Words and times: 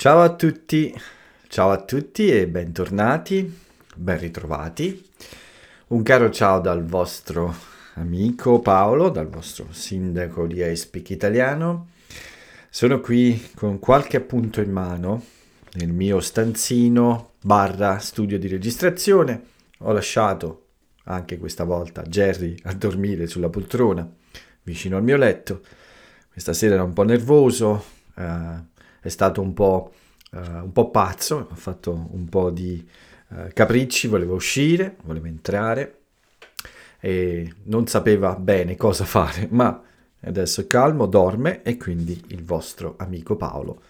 Ciao 0.00 0.22
a 0.22 0.34
tutti, 0.34 0.98
ciao 1.48 1.70
a 1.70 1.84
tutti 1.84 2.30
e 2.30 2.48
bentornati, 2.48 3.54
ben 3.96 4.18
ritrovati. 4.18 5.06
Un 5.88 6.02
caro 6.02 6.30
ciao 6.30 6.58
dal 6.58 6.86
vostro 6.86 7.54
amico 7.96 8.60
Paolo, 8.60 9.10
dal 9.10 9.28
vostro 9.28 9.66
sindaco 9.72 10.46
di 10.46 10.64
iSpeak 10.64 11.10
Italiano. 11.10 11.88
Sono 12.70 13.00
qui 13.00 13.50
con 13.54 13.78
qualche 13.78 14.16
appunto 14.16 14.62
in 14.62 14.70
mano 14.70 15.22
nel 15.74 15.92
mio 15.92 16.20
stanzino 16.20 17.32
barra 17.42 17.98
studio 17.98 18.38
di 18.38 18.48
registrazione. 18.48 19.42
Ho 19.80 19.92
lasciato 19.92 20.68
anche 21.04 21.36
questa 21.36 21.64
volta 21.64 22.00
Jerry 22.04 22.56
a 22.62 22.72
dormire 22.72 23.26
sulla 23.26 23.50
poltrona 23.50 24.10
vicino 24.62 24.96
al 24.96 25.02
mio 25.02 25.18
letto. 25.18 25.60
Questa 26.32 26.54
sera 26.54 26.76
era 26.76 26.84
un 26.84 26.94
po' 26.94 27.04
nervoso, 27.04 27.84
eh, 28.16 28.68
è 29.00 29.08
stato 29.08 29.40
un 29.40 29.54
po', 29.54 29.92
uh, 30.32 30.38
un 30.38 30.72
po' 30.72 30.90
pazzo, 30.90 31.48
ha 31.50 31.54
fatto 31.54 32.08
un 32.12 32.28
po' 32.28 32.50
di 32.50 32.86
uh, 33.28 33.48
capricci, 33.52 34.08
voleva 34.08 34.34
uscire, 34.34 34.96
voleva 35.04 35.28
entrare 35.28 35.98
e 37.00 37.54
non 37.64 37.86
sapeva 37.86 38.34
bene 38.34 38.76
cosa 38.76 39.04
fare, 39.04 39.48
ma 39.50 39.82
adesso 40.20 40.60
è 40.60 40.66
calmo, 40.66 41.06
dorme 41.06 41.62
e 41.62 41.76
quindi 41.76 42.22
il 42.28 42.44
vostro 42.44 42.94
amico 42.98 43.36
Paolo 43.36 43.80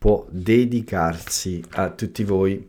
può 0.00 0.26
dedicarsi 0.30 1.62
a 1.72 1.90
tutti 1.90 2.24
voi. 2.24 2.68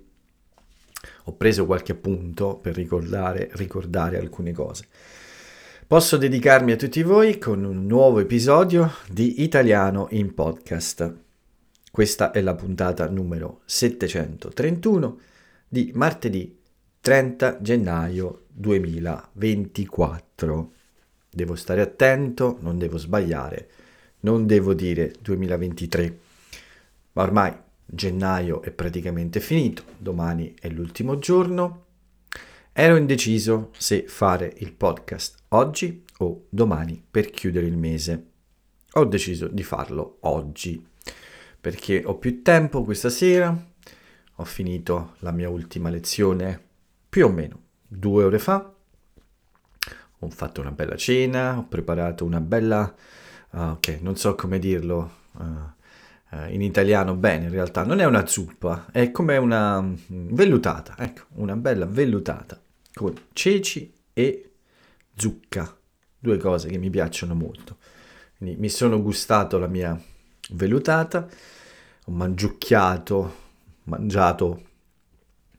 Ho 1.25 1.33
preso 1.33 1.65
qualche 1.65 1.93
appunto 1.93 2.55
per 2.55 2.75
ricordare, 2.75 3.49
ricordare 3.53 4.17
alcune 4.17 4.51
cose. 4.51 4.85
Posso 5.87 6.17
dedicarmi 6.17 6.73
a 6.73 6.77
tutti 6.77 7.03
voi 7.03 7.37
con 7.37 7.63
un 7.63 7.85
nuovo 7.85 8.19
episodio 8.19 8.91
di 9.09 9.43
Italiano 9.43 10.07
in 10.11 10.33
podcast. 10.33 11.30
Questa 11.91 12.31
è 12.31 12.39
la 12.39 12.55
puntata 12.55 13.09
numero 13.09 13.63
731 13.65 15.19
di 15.67 15.91
martedì 15.93 16.57
30 17.01 17.61
gennaio 17.61 18.45
2024. 18.47 20.71
Devo 21.29 21.55
stare 21.55 21.81
attento, 21.81 22.59
non 22.61 22.77
devo 22.77 22.97
sbagliare, 22.97 23.69
non 24.21 24.45
devo 24.45 24.73
dire 24.73 25.13
2023. 25.19 26.19
Ma 27.11 27.23
ormai 27.23 27.53
gennaio 27.85 28.61
è 28.61 28.71
praticamente 28.71 29.41
finito, 29.41 29.83
domani 29.97 30.55
è 30.57 30.69
l'ultimo 30.69 31.19
giorno. 31.19 31.87
Ero 32.71 32.95
indeciso 32.95 33.71
se 33.77 34.05
fare 34.07 34.53
il 34.59 34.71
podcast 34.71 35.39
oggi 35.49 36.05
o 36.19 36.45
domani 36.47 37.03
per 37.11 37.29
chiudere 37.31 37.65
il 37.65 37.75
mese. 37.75 38.27
Ho 38.93 39.03
deciso 39.03 39.49
di 39.49 39.63
farlo 39.63 40.19
oggi 40.21 40.87
perché 41.61 42.01
ho 42.03 42.17
più 42.17 42.41
tempo 42.41 42.83
questa 42.83 43.09
sera, 43.09 43.55
ho 44.35 44.43
finito 44.43 45.15
la 45.19 45.31
mia 45.31 45.47
ultima 45.47 45.89
lezione 45.89 46.59
più 47.07 47.27
o 47.27 47.29
meno 47.29 47.59
due 47.87 48.23
ore 48.23 48.39
fa, 48.39 48.73
ho 50.23 50.29
fatto 50.29 50.61
una 50.61 50.71
bella 50.71 50.95
cena, 50.95 51.57
ho 51.57 51.67
preparato 51.67 52.25
una 52.25 52.41
bella, 52.41 52.93
uh, 53.51 53.59
ok, 53.59 53.99
non 54.01 54.15
so 54.15 54.33
come 54.35 54.59
dirlo 54.59 55.11
uh, 55.33 55.43
uh, 55.43 56.49
in 56.49 56.61
italiano 56.61 57.15
bene, 57.15 57.45
in 57.45 57.51
realtà 57.51 57.83
non 57.83 57.99
è 57.99 58.05
una 58.05 58.25
zuppa, 58.25 58.87
è 58.91 59.11
come 59.11 59.37
una 59.37 59.81
mm, 59.81 59.95
vellutata, 60.33 60.95
ecco, 60.97 61.25
una 61.35 61.55
bella 61.55 61.85
vellutata 61.85 62.59
con 62.93 63.13
ceci 63.33 63.93
e 64.13 64.51
zucca, 65.15 65.77
due 66.17 66.37
cose 66.37 66.69
che 66.69 66.77
mi 66.77 66.89
piacciono 66.89 67.35
molto. 67.35 67.77
Quindi 68.37 68.59
mi 68.59 68.69
sono 68.69 69.01
gustato 69.01 69.57
la 69.57 69.67
mia 69.67 69.99
vellutata, 70.51 71.27
ho 72.11 72.13
mangiucchiato, 72.13 73.35
mangiato 73.85 74.61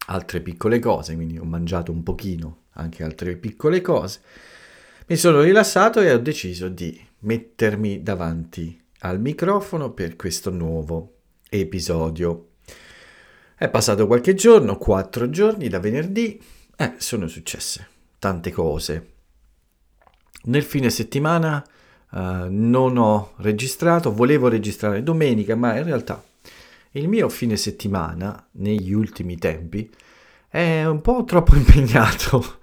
altre 0.06 0.42
piccole 0.42 0.78
cose, 0.78 1.14
quindi 1.14 1.38
ho 1.38 1.44
mangiato 1.44 1.90
un 1.90 2.02
pochino 2.02 2.64
anche 2.72 3.02
altre 3.02 3.36
piccole 3.36 3.80
cose. 3.80 4.20
Mi 5.06 5.16
sono 5.16 5.40
rilassato 5.40 6.00
e 6.00 6.12
ho 6.12 6.18
deciso 6.18 6.68
di 6.68 6.98
mettermi 7.20 8.02
davanti 8.02 8.78
al 9.00 9.18
microfono 9.18 9.92
per 9.92 10.14
questo 10.14 10.50
nuovo 10.50 11.14
episodio. 11.48 12.48
È 13.56 13.68
passato 13.68 14.06
qualche 14.06 14.34
giorno, 14.34 14.76
quattro 14.76 15.30
giorni 15.30 15.68
da 15.68 15.80
venerdì, 15.80 16.40
eh, 16.76 16.94
sono 16.98 17.28
successe 17.28 17.88
tante 18.18 18.50
cose. 18.52 19.10
Nel 20.44 20.62
fine 20.62 20.90
settimana 20.90 21.64
Uh, 22.14 22.46
non 22.50 22.98
ho 22.98 23.32
registrato, 23.36 24.12
volevo 24.12 24.48
registrare 24.48 25.02
domenica, 25.02 25.56
ma 25.56 25.78
in 25.78 25.84
realtà 25.84 26.22
il 26.92 27.08
mio 27.08 27.28
fine 27.28 27.56
settimana 27.56 28.48
negli 28.52 28.92
ultimi 28.92 29.36
tempi 29.36 29.90
è 30.48 30.84
un 30.84 31.00
po' 31.00 31.24
troppo 31.24 31.54
impegnato, 31.56 32.58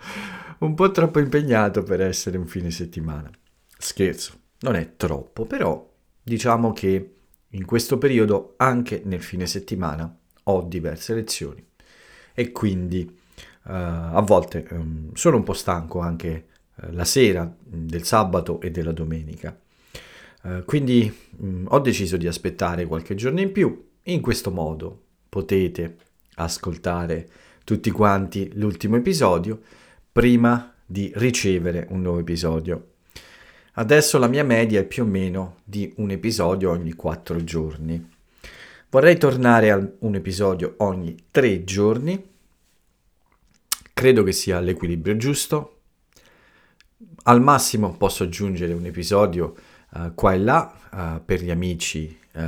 un 0.60 0.76
po' 0.76 0.92
troppo 0.92 1.20
impegnato 1.20 1.84
per 1.84 2.02
essere 2.02 2.38
un 2.38 2.48
fine 2.48 2.72
settimana. 2.72 3.30
Scherzo, 3.78 4.34
non 4.60 4.76
è 4.76 4.96
troppo, 4.96 5.46
però 5.46 5.88
diciamo 6.22 6.74
che 6.74 7.14
in 7.48 7.66
questo 7.66 7.98
periodo 7.98 8.54
anche 8.58 9.02
nel 9.06 9.24
fine 9.24 9.48
settimana 9.48 10.16
ho 10.44 10.62
diverse 10.64 11.16
lezioni 11.16 11.66
e 12.34 12.52
quindi 12.52 13.02
uh, 13.64 13.72
a 13.72 14.22
volte 14.22 14.68
um, 14.72 15.14
sono 15.14 15.38
un 15.38 15.44
po' 15.44 15.54
stanco 15.54 16.00
anche 16.00 16.48
eh, 16.76 16.92
la 16.92 17.06
sera 17.06 17.52
del 17.60 18.04
sabato 18.04 18.62
e 18.62 18.70
della 18.70 18.92
domenica. 18.92 19.58
Uh, 20.42 20.64
quindi 20.66 21.12
mh, 21.38 21.48
mm, 21.48 21.66
ho 21.70 21.80
deciso 21.80 22.18
di 22.18 22.28
aspettare 22.28 22.86
qualche 22.86 23.16
giorno 23.16 23.42
in 23.42 23.52
più. 23.52 23.89
In 24.04 24.22
questo 24.22 24.52
modo 24.52 25.02
potete 25.30 25.98
ascoltare 26.36 27.30
tutti 27.64 27.92
quanti 27.92 28.50
l'ultimo 28.56 28.96
episodio 28.96 29.60
prima 30.12 30.74
di 30.86 31.12
ricevere 31.16 31.86
un 31.90 32.02
nuovo 32.02 32.20
episodio. 32.20 32.94
Adesso 33.74 34.18
la 34.18 34.28
mia 34.28 34.44
media 34.44 34.80
è 34.80 34.86
più 34.86 35.04
o 35.04 35.06
meno 35.06 35.58
di 35.64 35.94
un 35.98 36.10
episodio 36.12 36.72
ogni 36.72 36.94
quattro 36.94 37.44
giorni. 37.44 38.18
Vorrei 38.90 39.18
tornare 39.18 39.72
a 39.72 39.88
un 40.00 40.16
episodio 40.16 40.76
ogni 40.78 41.16
tre 41.30 41.64
giorni. 41.64 42.28
Credo 43.94 44.24
che 44.24 44.32
sia 44.32 44.60
l'equilibrio 44.60 45.16
giusto, 45.18 45.80
al 47.24 47.42
massimo 47.42 47.96
posso 47.96 48.24
aggiungere 48.24 48.74
un 48.74 48.86
episodio 48.86 49.56
uh, 49.92 50.14
qua 50.16 50.34
e 50.34 50.40
là 50.40 50.74
uh, 50.92 51.24
per 51.24 51.44
gli 51.44 51.52
amici 51.52 52.18
uh, 52.34 52.42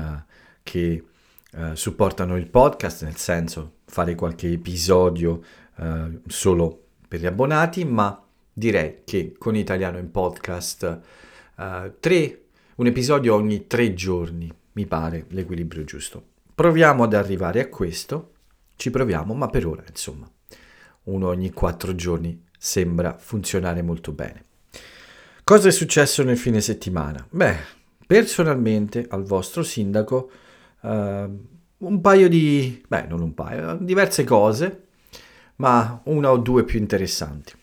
che 0.64 1.04
supportano 1.74 2.38
il 2.38 2.48
podcast, 2.48 3.04
nel 3.04 3.18
senso 3.18 3.80
fare 3.86 4.16
qualche 4.16 4.52
episodio 4.52 5.42
solo 6.28 6.84
per 7.08 7.20
gli 7.20 7.26
abbonati, 7.26 7.84
ma 7.86 8.24
direi 8.54 9.02
che 9.04 9.36
con 9.38 9.56
Italiano 9.56 9.98
in 9.98 10.12
podcast 10.12 11.00
tre, 12.00 12.42
un 12.76 12.86
episodio 12.86 13.36
ogni 13.36 13.68
tre 13.68 13.94
giorni 13.94 14.52
mi 14.74 14.86
pare 14.86 15.26
l'equilibrio 15.30 15.84
giusto. 15.84 16.24
Proviamo 16.56 17.04
ad 17.04 17.14
arrivare 17.14 17.60
a 17.60 17.68
questo, 17.68 18.34
ci 18.76 18.90
proviamo, 18.90 19.34
ma 19.34 19.48
per 19.50 19.66
ora 19.66 19.84
insomma 19.88 20.30
uno 21.04 21.28
ogni 21.28 21.52
quattro 21.52 21.96
giorni 21.96 22.46
sembra 22.58 23.18
funzionare 23.18 23.82
molto 23.82 24.12
bene. 24.12 24.46
Cosa 25.44 25.68
è 25.68 25.72
successo 25.72 26.24
nel 26.24 26.38
fine 26.38 26.62
settimana? 26.62 27.26
Beh, 27.30 27.56
personalmente 28.06 29.06
al 29.10 29.24
vostro 29.24 29.64
sindaco 29.64 30.32
un 30.82 32.02
paio 32.02 32.30
di... 32.30 32.84
beh, 32.88 33.08
non 33.08 33.22
un 33.22 33.34
paio, 33.34 33.78
diverse 33.80 34.24
cose, 34.24 34.88
ma 35.58 36.02
una 36.06 36.32
o 36.32 36.38
due 36.38 36.64
più 36.64 36.80
interessanti. 36.80 37.54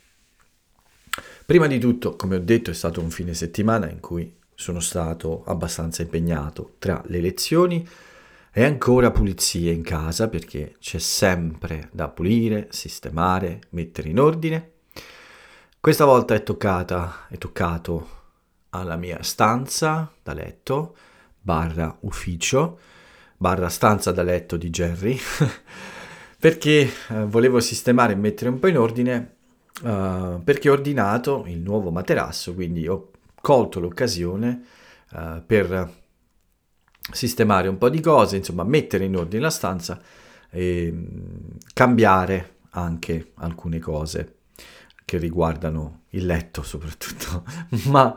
Prima 1.44 1.66
di 1.66 1.78
tutto, 1.78 2.16
come 2.16 2.36
ho 2.36 2.40
detto, 2.40 2.70
è 2.70 2.74
stato 2.74 3.00
un 3.00 3.10
fine 3.10 3.34
settimana 3.34 3.88
in 3.90 4.00
cui 4.00 4.34
sono 4.54 4.80
stato 4.80 5.44
abbastanza 5.46 6.02
impegnato 6.02 6.74
tra 6.78 7.02
le 7.06 7.20
lezioni 7.20 7.86
e 8.52 8.64
ancora 8.64 9.10
pulizie 9.10 9.72
in 9.72 9.82
casa 9.82 10.28
perché 10.28 10.76
c'è 10.80 10.98
sempre 10.98 11.88
da 11.92 12.08
pulire, 12.08 12.66
sistemare, 12.70 13.60
mettere 13.70 14.08
in 14.08 14.18
ordine 14.18 14.72
questa 15.80 16.04
volta 16.04 16.34
è 16.34 16.42
toccata, 16.42 17.26
è 17.28 17.38
toccato 17.38 18.08
alla 18.70 18.96
mia 18.96 19.22
stanza 19.22 20.12
da 20.22 20.32
letto, 20.32 20.96
barra 21.40 21.96
ufficio, 22.00 22.80
barra 23.38 23.68
stanza 23.68 24.10
da 24.10 24.22
letto 24.22 24.56
di 24.56 24.68
Jerry, 24.68 25.16
perché 26.38 26.90
eh, 27.08 27.24
volevo 27.24 27.60
sistemare 27.60 28.12
e 28.12 28.16
mettere 28.16 28.50
un 28.50 28.58
po' 28.58 28.66
in 28.66 28.76
ordine, 28.76 29.34
uh, 29.82 30.42
perché 30.42 30.68
ho 30.68 30.72
ordinato 30.72 31.44
il 31.46 31.60
nuovo 31.60 31.90
materasso, 31.90 32.52
quindi 32.52 32.86
ho 32.88 33.12
colto 33.40 33.78
l'occasione 33.78 34.62
uh, 35.12 35.42
per 35.46 35.94
sistemare 37.12 37.68
un 37.68 37.78
po' 37.78 37.88
di 37.88 38.00
cose, 38.00 38.36
insomma 38.36 38.64
mettere 38.64 39.04
in 39.04 39.16
ordine 39.16 39.42
la 39.42 39.50
stanza 39.50 40.00
e 40.50 40.88
um, 40.90 41.56
cambiare 41.72 42.56
anche 42.70 43.32
alcune 43.36 43.78
cose 43.78 44.34
che 45.04 45.16
riguardano 45.16 46.02
il 46.10 46.26
letto 46.26 46.62
soprattutto, 46.62 47.44
ma 47.86 48.12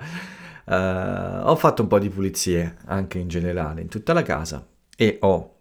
uh, 0.65 1.47
ho 1.47 1.55
fatto 1.55 1.83
un 1.83 1.87
po' 1.87 1.99
di 1.99 2.09
pulizie 2.09 2.77
anche 2.85 3.19
in 3.19 3.27
generale 3.27 3.81
in 3.81 3.87
tutta 3.87 4.13
la 4.13 4.23
casa 4.23 4.65
e 4.95 5.17
ho 5.21 5.59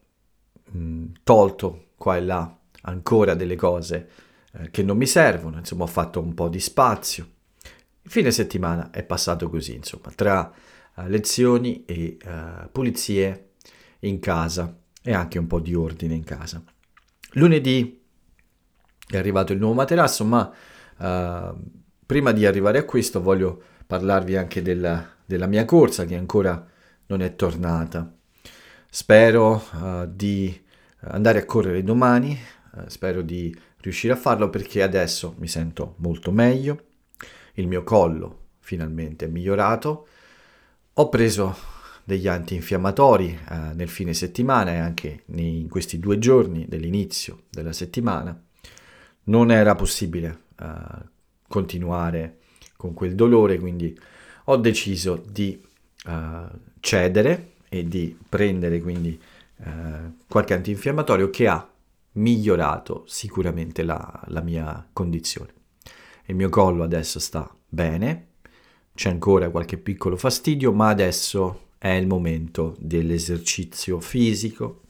mh, 0.64 1.04
tolto 1.22 1.88
qua 1.96 2.16
e 2.16 2.22
là 2.22 2.58
ancora 2.82 3.34
delle 3.34 3.56
cose 3.56 4.08
eh, 4.52 4.70
che 4.70 4.82
non 4.82 4.96
mi 4.96 5.06
servono, 5.06 5.58
insomma 5.58 5.84
ho 5.84 5.88
fatto 5.88 6.20
un 6.20 6.34
po' 6.34 6.48
di 6.48 6.60
spazio. 6.60 7.28
Il 8.02 8.10
fine 8.10 8.30
settimana 8.30 8.90
è 8.90 9.02
passato 9.04 9.48
così, 9.50 9.74
insomma, 9.74 10.10
tra 10.14 10.50
uh, 10.96 11.02
lezioni 11.06 11.84
e 11.84 12.16
uh, 12.24 12.70
pulizie 12.72 13.50
in 14.00 14.18
casa 14.18 14.76
e 15.02 15.12
anche 15.12 15.38
un 15.38 15.46
po' 15.46 15.60
di 15.60 15.74
ordine 15.74 16.14
in 16.14 16.24
casa. 16.24 16.62
Lunedì 17.32 18.02
è 19.06 19.16
arrivato 19.16 19.52
il 19.52 19.58
nuovo 19.58 19.74
materasso, 19.74 20.24
ma 20.24 20.50
uh, 20.96 21.62
prima 22.06 22.32
di 22.32 22.46
arrivare 22.46 22.78
a 22.78 22.84
questo 22.84 23.20
voglio 23.20 23.62
parlarvi 23.86 24.36
anche 24.36 24.62
della, 24.62 25.06
della 25.24 25.46
mia 25.46 25.64
corsa 25.64 26.04
che 26.04 26.16
ancora 26.16 26.66
non 27.06 27.20
è 27.20 27.36
tornata. 27.36 28.12
Spero 28.92 29.62
di 30.08 30.60
andare 31.02 31.38
a 31.38 31.44
correre 31.44 31.84
domani, 31.84 32.36
spero 32.88 33.22
di 33.22 33.56
riuscire 33.78 34.12
a 34.12 34.16
farlo 34.16 34.50
perché 34.50 34.82
adesso 34.82 35.36
mi 35.38 35.46
sento 35.46 35.94
molto 35.98 36.32
meglio, 36.32 36.86
il 37.54 37.68
mio 37.68 37.84
collo 37.84 38.48
finalmente 38.58 39.26
è 39.26 39.28
migliorato, 39.28 40.08
ho 40.92 41.08
preso 41.08 41.56
degli 42.04 42.26
antinfiammatori 42.26 43.38
eh, 43.48 43.54
nel 43.74 43.88
fine 43.88 44.12
settimana 44.12 44.72
e 44.72 44.78
anche 44.78 45.22
nei, 45.26 45.60
in 45.60 45.68
questi 45.68 46.00
due 46.00 46.18
giorni 46.18 46.66
dell'inizio 46.68 47.44
della 47.48 47.72
settimana. 47.72 48.38
Non 49.24 49.52
era 49.52 49.74
possibile 49.76 50.48
continuare 51.46 52.38
con 52.76 52.92
quel 52.92 53.14
dolore, 53.14 53.58
quindi 53.58 53.96
ho 54.44 54.56
deciso 54.56 55.22
di 55.26 55.64
cedere 56.80 57.52
e 57.70 57.84
di 57.84 58.18
prendere 58.28 58.82
quindi 58.82 59.18
eh, 59.64 60.12
qualche 60.28 60.54
antinfiammatorio 60.54 61.30
che 61.30 61.46
ha 61.46 61.66
migliorato 62.12 63.04
sicuramente 63.06 63.84
la, 63.84 64.22
la 64.26 64.40
mia 64.42 64.86
condizione. 64.92 65.54
Il 66.26 66.34
mio 66.34 66.48
collo 66.48 66.82
adesso 66.82 67.18
sta 67.18 67.48
bene, 67.68 68.26
c'è 68.92 69.08
ancora 69.08 69.50
qualche 69.50 69.78
piccolo 69.78 70.16
fastidio, 70.16 70.72
ma 70.72 70.88
adesso 70.88 71.68
è 71.78 71.90
il 71.90 72.08
momento 72.08 72.76
dell'esercizio 72.78 74.00
fisico, 74.00 74.82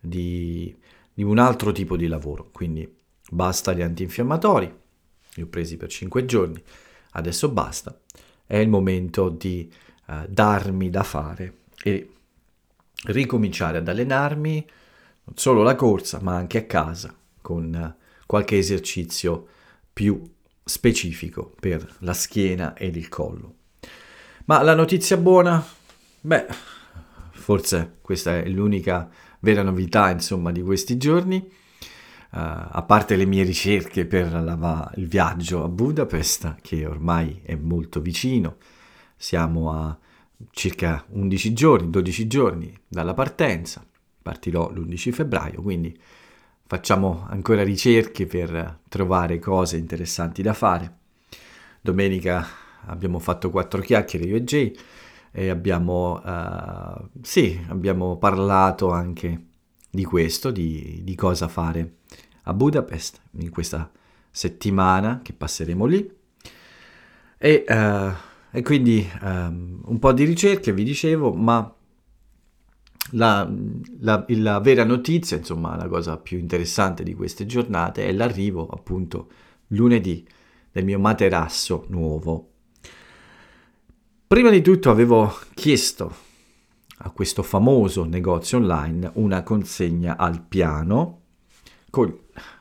di, 0.00 0.74
di 1.12 1.22
un 1.24 1.38
altro 1.38 1.72
tipo 1.72 1.96
di 1.96 2.06
lavoro. 2.06 2.48
Quindi 2.52 2.90
basta 3.30 3.72
gli 3.72 3.82
antinfiammatori, 3.82 4.72
li 5.34 5.42
ho 5.42 5.46
presi 5.46 5.76
per 5.76 5.88
5 5.88 6.24
giorni, 6.24 6.62
adesso 7.12 7.50
basta. 7.50 7.98
È 8.46 8.56
il 8.56 8.68
momento 8.68 9.28
di 9.28 9.70
uh, 10.06 10.26
darmi 10.28 10.88
da 10.88 11.02
fare 11.02 11.57
e 11.82 12.10
ricominciare 13.04 13.78
ad 13.78 13.88
allenarmi 13.88 14.66
non 15.24 15.36
solo 15.36 15.62
la 15.62 15.74
corsa, 15.74 16.18
ma 16.20 16.34
anche 16.34 16.58
a 16.58 16.64
casa 16.64 17.14
con 17.40 17.72
uh, 17.72 18.04
qualche 18.26 18.58
esercizio 18.58 19.46
più 19.92 20.22
specifico 20.64 21.54
per 21.58 21.96
la 22.00 22.12
schiena 22.12 22.74
ed 22.74 22.96
il 22.96 23.08
collo. 23.08 23.54
Ma 24.46 24.62
la 24.62 24.74
notizia 24.74 25.16
buona? 25.16 25.64
Beh, 26.20 26.46
forse 27.32 27.98
questa 28.00 28.38
è 28.38 28.48
l'unica 28.48 29.08
vera 29.40 29.62
novità, 29.62 30.10
insomma, 30.10 30.50
di 30.50 30.62
questi 30.62 30.96
giorni. 30.96 31.36
Uh, 32.30 32.36
a 32.70 32.84
parte 32.86 33.16
le 33.16 33.24
mie 33.24 33.44
ricerche 33.44 34.04
per 34.04 34.32
la, 34.32 34.92
il 34.96 35.06
viaggio 35.06 35.64
a 35.64 35.68
Budapest, 35.68 36.56
che 36.60 36.86
ormai 36.86 37.40
è 37.42 37.54
molto 37.54 38.00
vicino, 38.00 38.56
siamo 39.16 39.72
a 39.72 39.98
circa 40.50 41.04
11 41.08 41.52
giorni, 41.52 41.90
12 41.90 42.26
giorni 42.26 42.78
dalla 42.86 43.14
partenza, 43.14 43.84
partirò 44.22 44.70
l'11 44.70 45.12
febbraio, 45.12 45.62
quindi 45.62 45.98
facciamo 46.66 47.26
ancora 47.28 47.62
ricerche 47.62 48.26
per 48.26 48.80
trovare 48.88 49.38
cose 49.38 49.76
interessanti 49.76 50.42
da 50.42 50.52
fare. 50.52 50.96
Domenica 51.80 52.46
abbiamo 52.86 53.18
fatto 53.18 53.50
quattro 53.50 53.80
chiacchiere 53.80 54.26
io 54.26 54.36
e 54.36 54.44
Jay 54.44 54.76
e 55.30 55.48
abbiamo, 55.48 56.20
uh, 56.22 57.08
sì, 57.22 57.58
abbiamo 57.68 58.16
parlato 58.16 58.90
anche 58.90 59.46
di 59.90 60.04
questo, 60.04 60.50
di, 60.50 61.00
di, 61.02 61.14
cosa 61.14 61.48
fare 61.48 61.96
a 62.44 62.54
Budapest 62.54 63.20
in 63.38 63.50
questa 63.50 63.90
settimana 64.30 65.20
che 65.22 65.32
passeremo 65.32 65.84
lì. 65.86 66.16
E, 67.38 67.64
uh, 67.66 68.27
e 68.50 68.62
quindi 68.62 69.06
um, 69.22 69.82
un 69.84 69.98
po' 69.98 70.12
di 70.12 70.24
ricerche, 70.24 70.72
vi 70.72 70.84
dicevo, 70.84 71.32
ma 71.32 71.72
la, 73.12 73.50
la, 74.00 74.24
la, 74.28 74.60
vera 74.60 74.84
notizia, 74.84 75.36
insomma, 75.36 75.76
la 75.76 75.88
cosa 75.88 76.16
più 76.18 76.38
interessante 76.38 77.02
di 77.02 77.14
queste 77.14 77.46
giornate 77.46 78.06
è 78.06 78.12
l'arrivo, 78.12 78.66
appunto, 78.66 79.28
lunedì 79.68 80.26
del 80.72 80.84
mio 80.84 80.98
materasso 80.98 81.84
nuovo. 81.88 82.50
Prima 84.26 84.50
di 84.50 84.60
tutto 84.60 84.90
avevo 84.90 85.34
chiesto 85.54 86.26
a 86.98 87.10
questo 87.10 87.42
famoso 87.42 88.04
negozio 88.04 88.58
online 88.58 89.10
una 89.14 89.42
consegna 89.42 90.16
al 90.16 90.42
piano 90.42 91.20
con 91.90 92.14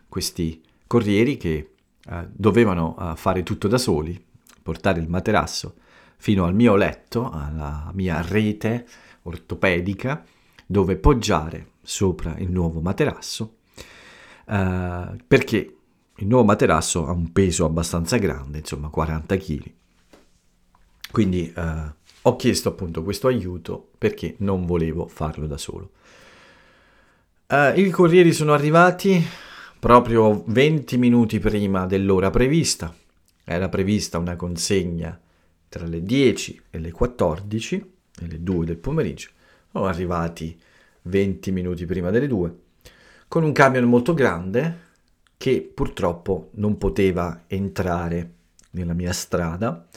questi 0.08 0.62
corrieri 0.86 1.38
che 1.38 1.74
eh, 2.10 2.28
dovevano 2.32 2.96
eh, 2.98 3.16
fare 3.16 3.44
tutto 3.44 3.68
da 3.68 3.78
soli, 3.78 4.27
portare 4.68 5.00
il 5.00 5.08
materasso 5.08 5.76
fino 6.18 6.44
al 6.44 6.54
mio 6.54 6.76
letto, 6.76 7.30
alla 7.32 7.90
mia 7.94 8.22
rete 8.22 8.86
ortopedica 9.22 10.26
dove 10.66 10.98
poggiare 10.98 11.76
sopra 11.82 12.36
il 12.40 12.52
nuovo 12.52 12.82
materasso, 12.82 13.60
eh, 14.46 15.16
perché 15.26 15.76
il 16.16 16.28
nuovo 16.28 16.44
materasso 16.44 17.08
ha 17.08 17.12
un 17.12 17.32
peso 17.32 17.64
abbastanza 17.64 18.18
grande, 18.18 18.58
insomma 18.58 18.90
40 18.90 19.38
kg. 19.38 19.72
Quindi 21.12 21.54
eh, 21.56 21.94
ho 22.24 22.36
chiesto 22.36 22.68
appunto 22.68 23.04
questo 23.04 23.28
aiuto 23.28 23.92
perché 23.98 24.36
non 24.40 24.66
volevo 24.66 25.08
farlo 25.08 25.48
da 25.48 25.58
solo. 25.58 25.92
Uh, 27.48 27.80
I 27.80 27.90
corrieri 27.90 28.34
sono 28.34 28.52
arrivati 28.52 29.26
proprio 29.80 30.44
20 30.46 30.98
minuti 30.98 31.40
prima 31.40 31.86
dell'ora 31.86 32.30
prevista. 32.30 32.94
Era 33.50 33.70
prevista 33.70 34.18
una 34.18 34.36
consegna 34.36 35.18
tra 35.70 35.86
le 35.86 36.04
10 36.04 36.64
e 36.70 36.80
le 36.80 36.92
14, 36.92 37.94
le 38.28 38.44
2 38.44 38.66
del 38.66 38.78
pomeriggio 38.78 39.30
sono 39.72 39.86
arrivati 39.86 40.60
20 41.04 41.52
minuti 41.54 41.86
prima 41.86 42.10
delle 42.10 42.28
2, 42.28 42.56
con 43.30 43.46
un 43.46 43.54
camion 43.54 43.86
molto 43.86 44.14
grande 44.14 44.86
che 45.38 45.62
purtroppo 45.62 46.50
non 46.56 46.78
poteva 46.78 47.44
entrare 47.48 48.32
nella 48.72 48.94
mia 48.94 49.14
strada. 49.14 49.88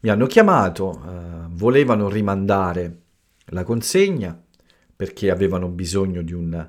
Mi 0.00 0.10
hanno 0.10 0.26
chiamato, 0.26 1.02
eh, 1.02 1.46
volevano 1.52 2.10
rimandare 2.10 2.98
la 3.46 3.62
consegna 3.62 4.38
perché 4.94 5.30
avevano 5.30 5.68
bisogno 5.68 6.20
di 6.20 6.34
un 6.34 6.68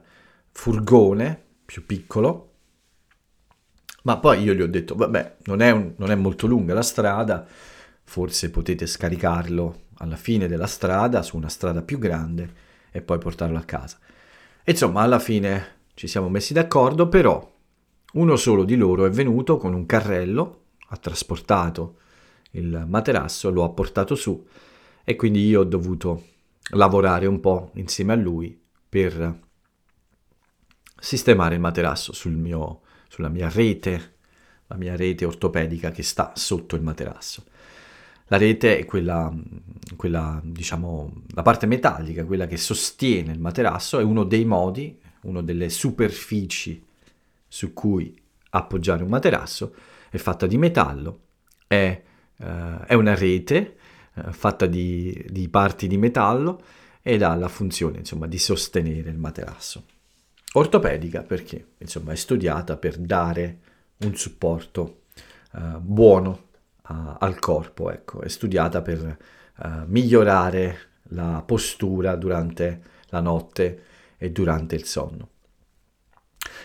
furgone 0.51 1.43
più 1.65 1.85
piccolo, 1.85 2.50
ma 4.03 4.17
poi 4.17 4.41
io 4.41 4.53
gli 4.53 4.61
ho 4.61 4.67
detto, 4.67 4.95
vabbè, 4.95 5.37
non 5.45 5.61
è, 5.61 5.71
un, 5.71 5.93
non 5.97 6.11
è 6.11 6.15
molto 6.15 6.47
lunga 6.47 6.73
la 6.73 6.81
strada, 6.81 7.45
forse 8.03 8.49
potete 8.49 8.85
scaricarlo 8.85 9.83
alla 9.97 10.15
fine 10.15 10.47
della 10.47 10.67
strada, 10.67 11.21
su 11.21 11.37
una 11.37 11.49
strada 11.49 11.81
più 11.81 11.97
grande, 11.99 12.69
e 12.91 13.01
poi 13.01 13.17
portarlo 13.17 13.57
a 13.57 13.63
casa. 13.63 13.97
insomma, 14.65 15.01
alla 15.01 15.19
fine 15.19 15.79
ci 15.93 16.07
siamo 16.07 16.29
messi 16.29 16.53
d'accordo, 16.53 17.07
però 17.07 17.49
uno 18.13 18.35
solo 18.35 18.63
di 18.63 18.75
loro 18.75 19.05
è 19.05 19.09
venuto 19.09 19.57
con 19.57 19.73
un 19.73 19.85
carrello, 19.85 20.63
ha 20.89 20.97
trasportato 20.97 21.97
il 22.51 22.85
materasso, 22.87 23.49
lo 23.49 23.63
ha 23.63 23.69
portato 23.69 24.15
su 24.15 24.45
e 25.03 25.15
quindi 25.15 25.47
io 25.47 25.61
ho 25.61 25.63
dovuto 25.63 26.25
lavorare 26.71 27.25
un 27.25 27.39
po' 27.39 27.71
insieme 27.75 28.13
a 28.13 28.17
lui 28.17 28.59
per 28.87 29.39
sistemare 30.99 31.55
il 31.55 31.61
materasso 31.61 32.13
sul 32.13 32.33
mio, 32.33 32.81
sulla 33.11 33.27
mia 33.27 33.49
rete, 33.49 34.13
la 34.67 34.77
mia 34.77 34.95
rete 34.95 35.25
ortopedica 35.25 35.91
che 35.91 36.01
sta 36.01 36.31
sotto 36.33 36.77
il 36.77 36.81
materasso. 36.81 37.43
La 38.27 38.37
rete 38.37 38.79
è 38.79 38.85
quella, 38.85 39.29
quella, 39.97 40.39
diciamo, 40.41 41.23
la 41.33 41.41
parte 41.41 41.65
metallica, 41.65 42.23
quella 42.23 42.47
che 42.47 42.55
sostiene 42.55 43.33
il 43.33 43.39
materasso, 43.41 43.99
è 43.99 44.03
uno 44.03 44.23
dei 44.23 44.45
modi, 44.45 44.97
una 45.23 45.41
delle 45.41 45.67
superfici 45.67 46.81
su 47.49 47.73
cui 47.73 48.17
appoggiare 48.51 49.03
un 49.03 49.09
materasso, 49.09 49.75
è 50.09 50.15
fatta 50.15 50.47
di 50.47 50.57
metallo, 50.57 51.19
è, 51.67 52.01
uh, 52.37 52.45
è 52.85 52.93
una 52.93 53.13
rete 53.13 53.75
uh, 54.13 54.31
fatta 54.31 54.67
di, 54.67 55.25
di, 55.29 55.49
parti 55.49 55.87
di 55.87 55.97
metallo 55.97 56.63
ed 57.01 57.23
ha 57.23 57.35
la 57.35 57.49
funzione, 57.49 57.97
insomma, 57.97 58.27
di 58.27 58.37
sostenere 58.37 59.09
il 59.09 59.17
materasso. 59.17 59.83
Ortopedica 60.53 61.23
perché, 61.23 61.73
insomma, 61.77 62.11
è 62.11 62.15
studiata 62.15 62.75
per 62.75 62.97
dare 62.97 63.59
un 63.99 64.15
supporto 64.15 65.03
uh, 65.53 65.79
buono 65.79 66.47
uh, 66.89 67.15
al 67.19 67.39
corpo, 67.39 67.89
ecco, 67.89 68.21
è 68.21 68.27
studiata 68.27 68.81
per 68.81 69.17
uh, 69.57 69.67
migliorare 69.85 70.77
la 71.13 71.41
postura 71.45 72.15
durante 72.15 72.81
la 73.09 73.21
notte 73.21 73.83
e 74.17 74.31
durante 74.31 74.75
il 74.75 74.83
sonno. 74.83 75.29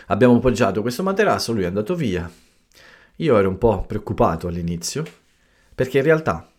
Abbiamo 0.07 0.37
poggiato 0.39 0.81
questo 0.81 1.03
materasso, 1.03 1.53
lui 1.53 1.63
è 1.63 1.67
andato 1.67 1.95
via. 1.95 2.29
Io 3.17 3.37
ero 3.37 3.47
un 3.47 3.57
po' 3.57 3.85
preoccupato 3.85 4.47
all'inizio, 4.47 5.05
perché 5.73 5.99
in 5.99 6.03
realtà 6.03 6.49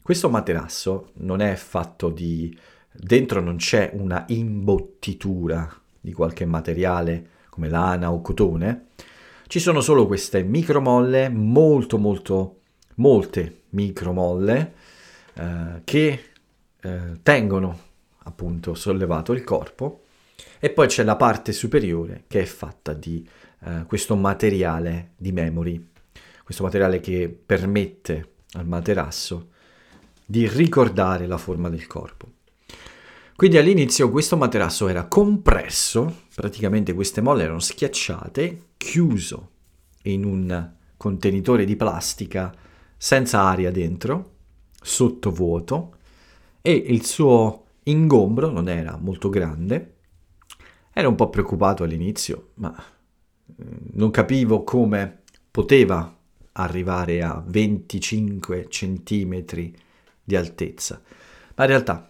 questo 0.00 0.30
materasso 0.30 1.10
non 1.16 1.40
è 1.40 1.54
fatto 1.56 2.08
di... 2.08 2.58
dentro 2.90 3.40
non 3.40 3.56
c'è 3.56 3.90
una 3.92 4.24
imbottitura 4.28 5.70
di 6.00 6.12
qualche 6.12 6.44
materiale 6.44 7.28
come 7.50 7.68
lana 7.68 8.12
o 8.12 8.20
cotone, 8.20 8.86
ci 9.46 9.58
sono 9.58 9.80
solo 9.80 10.06
queste 10.06 10.42
micromolle, 10.42 11.28
molto 11.28 11.98
molto, 11.98 12.60
molte 12.96 13.62
micromolle, 13.70 14.74
eh, 15.34 15.80
che 15.84 16.22
eh, 16.80 17.00
tengono 17.22 17.78
appunto 18.24 18.74
sollevato 18.74 19.32
il 19.32 19.44
corpo 19.44 20.04
e 20.58 20.70
poi 20.70 20.86
c'è 20.86 21.02
la 21.02 21.16
parte 21.16 21.52
superiore 21.52 22.24
che 22.26 22.40
è 22.40 22.44
fatta 22.44 22.92
di 22.92 23.26
eh, 23.64 23.84
questo 23.86 24.16
materiale 24.16 25.12
di 25.16 25.32
memory, 25.32 25.88
questo 26.44 26.62
materiale 26.62 27.00
che 27.00 27.28
permette 27.28 28.28
al 28.52 28.66
materasso 28.66 29.48
di 30.24 30.48
ricordare 30.48 31.26
la 31.26 31.38
forma 31.38 31.68
del 31.68 31.86
corpo. 31.86 32.28
Quindi 33.40 33.56
all'inizio 33.56 34.10
questo 34.10 34.36
materasso 34.36 34.86
era 34.86 35.06
compresso, 35.06 36.24
praticamente 36.34 36.92
queste 36.92 37.22
molle 37.22 37.44
erano 37.44 37.58
schiacciate, 37.58 38.64
chiuso 38.76 39.50
in 40.02 40.26
un 40.26 40.72
contenitore 40.98 41.64
di 41.64 41.74
plastica 41.74 42.54
senza 42.98 43.40
aria 43.40 43.70
dentro, 43.70 44.32
sottovuoto, 44.78 45.96
e 46.60 46.70
il 46.70 47.06
suo 47.06 47.64
ingombro 47.84 48.50
non 48.50 48.68
era 48.68 48.98
molto 49.00 49.30
grande. 49.30 49.94
Era 50.92 51.08
un 51.08 51.14
po' 51.14 51.30
preoccupato 51.30 51.82
all'inizio, 51.82 52.50
ma 52.56 52.76
eh, 52.76 53.64
non 53.92 54.10
capivo 54.10 54.64
come 54.64 55.20
poteva 55.50 56.14
arrivare 56.52 57.22
a 57.22 57.42
25 57.42 58.66
centimetri 58.68 59.74
di 60.22 60.36
altezza. 60.36 61.00
Ma 61.54 61.64
in 61.64 61.70
realtà 61.70 62.09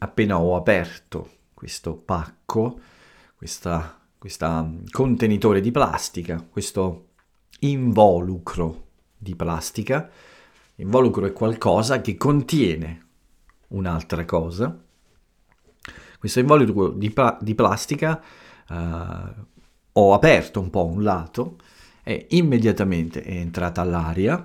appena 0.00 0.38
ho 0.38 0.56
aperto 0.56 1.38
questo 1.54 1.94
pacco, 1.94 2.80
questo 3.36 3.94
mm, 4.26 4.84
contenitore 4.90 5.60
di 5.60 5.70
plastica, 5.70 6.44
questo 6.48 7.08
involucro 7.60 8.88
di 9.16 9.34
plastica, 9.34 10.08
involucro 10.76 11.26
è 11.26 11.32
qualcosa 11.32 12.00
che 12.00 12.16
contiene 12.16 13.06
un'altra 13.68 14.24
cosa. 14.24 14.82
Questo 16.18 16.40
involucro 16.40 16.88
di, 16.88 17.14
di 17.40 17.54
plastica 17.54 18.22
uh, 18.68 18.74
ho 19.92 20.14
aperto 20.14 20.60
un 20.60 20.70
po' 20.70 20.86
un 20.86 21.02
lato 21.02 21.58
e 22.02 22.26
immediatamente 22.30 23.22
è 23.22 23.32
entrata 23.32 23.84
l'aria 23.84 24.40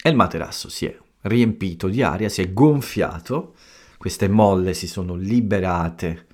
e 0.00 0.08
il 0.08 0.16
materasso 0.16 0.68
si 0.68 0.86
è 0.86 0.96
riempito 1.22 1.88
di 1.88 2.02
aria, 2.02 2.28
si 2.28 2.42
è 2.42 2.52
gonfiato 2.52 3.54
queste 3.98 4.28
molle 4.28 4.72
si 4.72 4.86
sono 4.86 5.14
liberate 5.16 6.26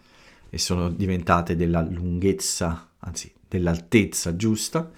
e 0.51 0.59
sono 0.59 0.91
diventate 0.91 1.57
della 1.57 1.81
lunghezza, 1.81 2.91
anzi 2.99 3.33
dell'altezza 3.49 4.37
giusta, 4.37 4.93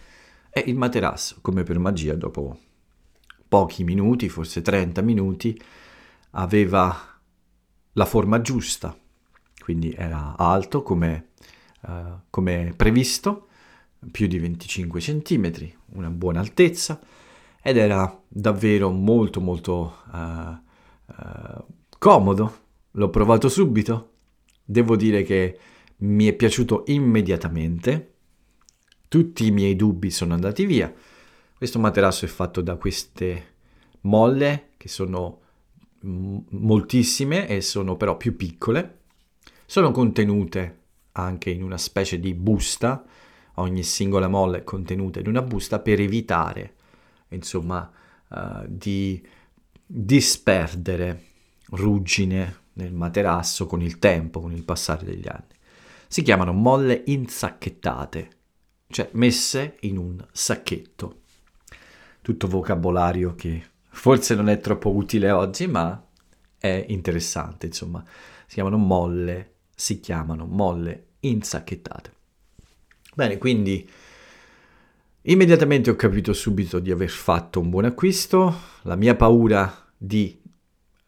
e 0.50 0.64
il 0.66 0.76
materasso, 0.76 1.38
come 1.40 1.62
per 1.62 1.78
magia, 1.78 2.14
dopo 2.14 2.58
pochi 3.48 3.84
minuti, 3.84 4.28
forse 4.28 4.60
30 4.60 5.00
minuti, 5.00 5.58
aveva 6.32 6.94
la 7.92 8.04
forma 8.04 8.40
giusta, 8.40 8.94
quindi 9.62 9.92
era 9.92 10.34
alto 10.36 10.82
come, 10.82 11.28
uh, 11.82 12.20
come 12.28 12.74
previsto, 12.76 13.48
più 14.10 14.26
di 14.26 14.38
25 14.38 15.00
cm, 15.00 15.52
una 15.92 16.10
buona 16.10 16.40
altezza, 16.40 17.00
ed 17.62 17.76
era 17.76 18.22
davvero 18.28 18.90
molto 18.90 19.40
molto 19.40 19.96
uh, 20.12 20.18
uh, 20.18 21.64
comodo, 21.98 22.58
l'ho 22.92 23.10
provato 23.10 23.48
subito. 23.48 24.12
Devo 24.64 24.96
dire 24.96 25.22
che 25.22 25.58
mi 25.98 26.26
è 26.26 26.32
piaciuto 26.34 26.84
immediatamente. 26.86 28.14
Tutti 29.08 29.46
i 29.46 29.50
miei 29.50 29.76
dubbi 29.76 30.10
sono 30.10 30.34
andati 30.34 30.66
via. 30.66 30.92
Questo 31.56 31.78
materasso 31.78 32.24
è 32.24 32.28
fatto 32.28 32.60
da 32.60 32.76
queste 32.76 33.54
molle 34.02 34.70
che 34.76 34.88
sono 34.88 35.40
moltissime 36.00 37.48
e 37.48 37.60
sono 37.60 37.96
però 37.96 38.16
più 38.16 38.36
piccole. 38.36 39.00
Sono 39.64 39.90
contenute 39.90 40.80
anche 41.12 41.50
in 41.50 41.62
una 41.62 41.78
specie 41.78 42.20
di 42.20 42.34
busta, 42.34 43.04
ogni 43.54 43.82
singola 43.82 44.28
molla 44.28 44.58
è 44.58 44.64
contenuta 44.64 45.18
in 45.18 45.28
una 45.28 45.42
busta 45.42 45.80
per 45.80 46.00
evitare, 46.00 46.74
insomma, 47.28 47.90
uh, 48.28 48.64
di 48.66 49.26
disperdere 49.86 51.22
ruggine 51.70 52.64
nel 52.74 52.92
materasso 52.92 53.66
con 53.66 53.82
il 53.82 53.98
tempo, 53.98 54.40
con 54.40 54.52
il 54.52 54.62
passare 54.62 55.04
degli 55.04 55.26
anni. 55.28 55.54
Si 56.08 56.22
chiamano 56.22 56.52
molle 56.52 57.02
insacchettate, 57.06 58.30
cioè 58.88 59.08
messe 59.12 59.76
in 59.80 59.96
un 59.96 60.24
sacchetto. 60.30 61.22
Tutto 62.22 62.48
vocabolario 62.48 63.34
che 63.34 63.62
forse 63.88 64.34
non 64.34 64.48
è 64.48 64.60
troppo 64.60 64.94
utile 64.94 65.30
oggi, 65.30 65.66
ma 65.66 66.04
è 66.58 66.84
interessante, 66.88 67.66
insomma. 67.66 68.04
Si 68.46 68.54
chiamano 68.54 68.76
molle, 68.76 69.54
si 69.74 70.00
chiamano 70.00 70.46
molle 70.46 71.06
insacchettate. 71.20 72.12
Bene, 73.14 73.38
quindi 73.38 73.88
immediatamente 75.22 75.90
ho 75.90 75.96
capito 75.96 76.32
subito 76.32 76.78
di 76.78 76.90
aver 76.90 77.08
fatto 77.08 77.60
un 77.60 77.70
buon 77.70 77.86
acquisto, 77.86 78.54
la 78.82 78.94
mia 78.94 79.16
paura 79.16 79.88
di 79.96 80.40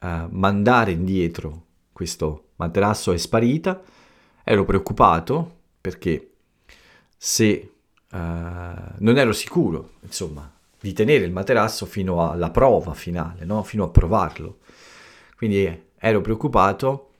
uh, 0.00 0.28
mandare 0.30 0.92
indietro 0.92 1.66
questo 1.92 2.50
materasso 2.56 3.12
è 3.12 3.16
sparita. 3.16 3.82
Ero 4.44 4.64
preoccupato 4.64 5.56
perché 5.80 6.30
se 7.16 7.72
uh, 8.10 8.16
non 8.16 9.18
ero 9.18 9.32
sicuro, 9.32 9.94
insomma, 10.02 10.48
di 10.80 10.92
tenere 10.92 11.24
il 11.24 11.32
materasso 11.32 11.86
fino 11.86 12.30
alla 12.30 12.50
prova 12.50 12.94
finale, 12.94 13.44
no? 13.44 13.64
fino 13.64 13.84
a 13.84 13.88
provarlo. 13.88 14.58
Quindi 15.36 15.86
ero 15.98 16.20
preoccupato 16.20 17.10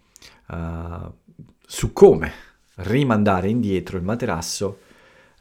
uh, 0.47 1.13
su 1.67 1.93
come 1.93 2.33
rimandare 2.77 3.49
indietro 3.49 3.97
il 3.97 4.05
materasso 4.05 4.81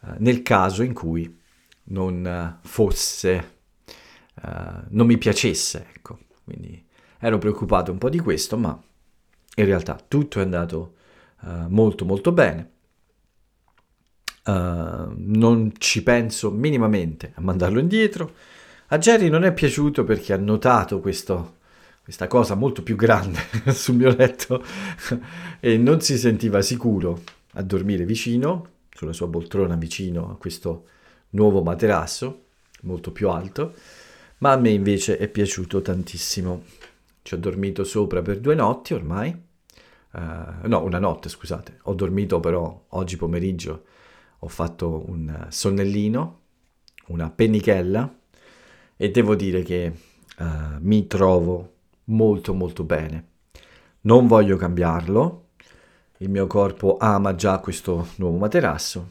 uh, 0.02 0.16
nel 0.18 0.42
caso 0.42 0.82
in 0.82 0.94
cui 0.94 1.40
non 1.90 2.60
fosse, 2.64 3.56
non 4.90 5.08
mi 5.08 5.18
piacesse, 5.18 5.88
ecco. 5.94 6.20
Quindi 6.44 6.87
ero 7.20 7.38
preoccupato 7.38 7.92
un 7.92 7.98
po' 7.98 8.10
di 8.10 8.20
questo, 8.20 8.58
ma 8.58 8.80
in 9.56 9.66
realtà 9.66 10.00
tutto 10.08 10.40
è 10.40 10.44
andato 10.44 10.96
uh, 11.42 11.68
molto 11.68 12.06
molto 12.06 12.32
bene. 12.32 12.72
Uh, 14.46 15.14
non 15.16 15.74
ci 15.78 16.04
penso 16.04 16.52
minimamente 16.52 17.34
a 17.36 17.42
mandarlo 17.42 17.80
indietro. 17.80 18.34
A 18.88 18.98
Jerry 18.98 19.30
non 19.30 19.44
è 19.44 19.54
piaciuto 19.54 20.04
perché 20.04 20.32
ha 20.32 20.38
notato 20.38 21.00
questo, 21.02 21.58
questa 22.04 22.28
cosa 22.28 22.56
molto 22.56 22.84
più 22.84 22.96
grande 22.96 23.40
sul 23.74 23.96
mio 23.96 24.16
letto 24.16 24.64
e 25.60 25.78
non 25.78 26.00
si 26.00 26.18
sentiva 26.18 26.62
sicuro 26.62 27.22
a 27.54 27.64
dormire 27.64 28.06
vicino, 28.06 28.76
sulla 28.92 29.14
sua 29.14 29.30
poltrona 29.30 29.76
vicino 29.76 30.32
a 30.32 30.38
questo 30.38 30.86
nuovo 31.32 31.62
materasso, 31.62 32.46
molto 32.82 33.12
più 33.12 33.30
alto, 33.30 33.74
ma 34.40 34.52
a 34.52 34.58
me 34.58 34.70
invece 34.70 35.18
è 35.18 35.28
piaciuto 35.28 35.82
tantissimo. 35.82 36.64
Ci 37.28 37.34
ho 37.34 37.38
dormito 37.38 37.84
sopra 37.84 38.22
per 38.22 38.40
due 38.40 38.56
notti 38.56 38.94
ormai. 38.94 39.38
Uh, 40.14 40.66
no, 40.66 40.82
una 40.82 40.98
notte, 40.98 41.28
scusate. 41.28 41.80
Ho 41.82 41.94
dormito 41.94 42.40
però 42.40 42.86
oggi 42.92 43.18
pomeriggio. 43.18 43.84
Ho 44.40 44.48
fatto 44.48 45.04
un 45.10 45.48
sonnellino, 45.50 46.40
una 47.08 47.30
pennichella 47.30 48.18
e 48.96 49.12
devo 49.12 49.36
dire 49.36 49.62
che 49.64 49.92
uh, 50.38 50.44
mi 50.80 51.06
trovo 51.08 51.74
molto 52.06 52.54
molto 52.54 52.86
bene. 52.86 53.28
Non 54.04 54.26
voglio 54.26 54.56
cambiarlo. 54.56 55.48
Il 56.20 56.30
mio 56.30 56.48
corpo 56.48 56.96
ama 56.98 57.36
già 57.36 57.60
questo 57.60 58.08
nuovo 58.16 58.38
materasso 58.38 59.10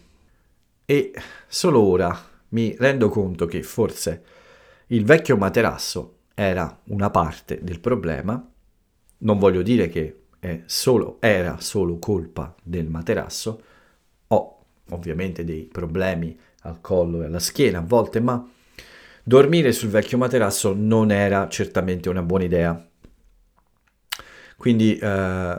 e 0.86 1.12
solo 1.46 1.82
ora 1.82 2.18
mi 2.48 2.74
rendo 2.78 3.10
conto 3.10 3.44
che 3.44 3.62
forse 3.62 4.24
il 4.86 5.04
vecchio 5.04 5.36
materasso 5.36 6.15
era 6.38 6.80
una 6.88 7.08
parte 7.08 7.60
del 7.62 7.80
problema. 7.80 8.46
Non 9.18 9.38
voglio 9.38 9.62
dire 9.62 9.88
che 9.88 10.24
solo, 10.66 11.16
era 11.20 11.58
solo 11.60 11.98
colpa 11.98 12.54
del 12.62 12.86
materasso. 12.88 13.62
Ho 14.28 14.58
ovviamente 14.90 15.44
dei 15.44 15.62
problemi 15.64 16.38
al 16.60 16.82
collo 16.82 17.22
e 17.22 17.24
alla 17.24 17.38
schiena 17.38 17.78
a 17.78 17.82
volte, 17.82 18.20
ma 18.20 18.46
dormire 19.22 19.72
sul 19.72 19.88
vecchio 19.88 20.18
materasso 20.18 20.74
non 20.76 21.10
era 21.10 21.48
certamente 21.48 22.10
una 22.10 22.22
buona 22.22 22.44
idea. 22.44 22.88
Quindi 24.58 24.98
eh, 24.98 25.58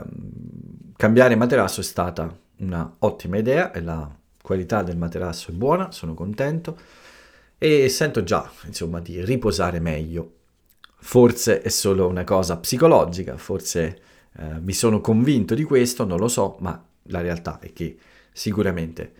cambiare 0.96 1.34
materasso 1.34 1.80
è 1.80 1.84
stata 1.84 2.36
una 2.58 2.94
ottima 3.00 3.36
idea 3.36 3.72
e 3.72 3.80
la 3.80 4.08
qualità 4.40 4.82
del 4.82 4.96
materasso 4.96 5.50
è 5.50 5.54
buona, 5.54 5.90
sono 5.90 6.14
contento 6.14 6.78
e 7.58 7.88
sento 7.88 8.22
già, 8.22 8.48
insomma, 8.66 9.00
di 9.00 9.24
riposare 9.24 9.80
meglio. 9.80 10.34
Forse 11.00 11.62
è 11.62 11.68
solo 11.68 12.06
una 12.06 12.24
cosa 12.24 12.56
psicologica, 12.58 13.36
forse 13.36 14.00
eh, 14.36 14.60
mi 14.60 14.72
sono 14.72 15.00
convinto 15.00 15.54
di 15.54 15.62
questo, 15.62 16.04
non 16.04 16.18
lo 16.18 16.28
so, 16.28 16.56
ma 16.60 16.84
la 17.04 17.20
realtà 17.20 17.58
è 17.60 17.72
che 17.72 17.96
sicuramente 18.32 19.12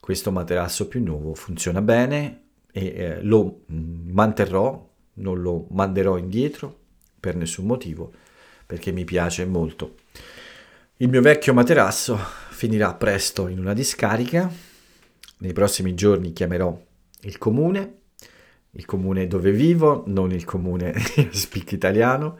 questo 0.00 0.30
materasso 0.30 0.88
più 0.88 1.02
nuovo 1.02 1.34
funziona 1.34 1.82
bene 1.82 2.42
e 2.72 2.86
eh, 2.86 3.22
lo 3.22 3.62
mm, 3.70 4.10
manterrò, 4.10 4.88
non 5.14 5.40
lo 5.40 5.66
manderò 5.70 6.16
indietro 6.16 6.78
per 7.18 7.36
nessun 7.36 7.66
motivo, 7.66 8.12
perché 8.66 8.92
mi 8.92 9.04
piace 9.04 9.44
molto. 9.44 9.94
Il 10.98 11.08
mio 11.08 11.20
vecchio 11.20 11.52
materasso 11.52 12.18
finirà 12.50 12.94
presto 12.94 13.48
in 13.48 13.58
una 13.58 13.72
discarica. 13.72 14.50
Nei 15.38 15.52
prossimi 15.52 15.94
giorni 15.94 16.32
chiamerò 16.32 16.78
il 17.22 17.38
comune, 17.38 17.98
il 18.76 18.84
comune 18.84 19.26
dove 19.26 19.50
vivo, 19.52 20.04
non 20.06 20.32
il 20.32 20.44
comune 20.44 20.92
di 21.14 21.28
Espic 21.30 21.72
Italiano. 21.72 22.38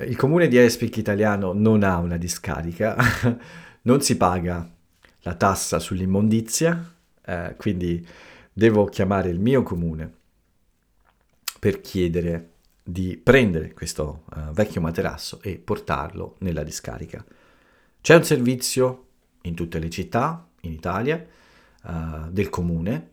Il 0.00 0.16
comune 0.16 0.46
di 0.48 0.56
Espic 0.56 0.96
Italiano 0.96 1.52
non 1.52 1.82
ha 1.82 1.98
una 1.98 2.16
discarica, 2.16 2.96
non 3.82 4.00
si 4.00 4.16
paga 4.16 4.68
la 5.22 5.34
tassa 5.34 5.78
sull'immondizia, 5.78 6.94
eh, 7.24 7.54
quindi 7.56 8.06
devo 8.52 8.84
chiamare 8.86 9.28
il 9.30 9.40
mio 9.40 9.62
comune 9.62 10.12
per 11.58 11.80
chiedere 11.80 12.50
di 12.82 13.20
prendere 13.22 13.74
questo 13.74 14.22
uh, 14.34 14.52
vecchio 14.52 14.80
materasso 14.80 15.40
e 15.42 15.56
portarlo 15.58 16.36
nella 16.38 16.62
discarica. 16.62 17.22
C'è 18.00 18.14
un 18.14 18.24
servizio 18.24 19.06
in 19.42 19.54
tutte 19.54 19.78
le 19.78 19.90
città 19.90 20.48
in 20.62 20.72
Italia 20.72 21.22
uh, 21.84 22.30
del 22.30 22.48
comune. 22.48 23.10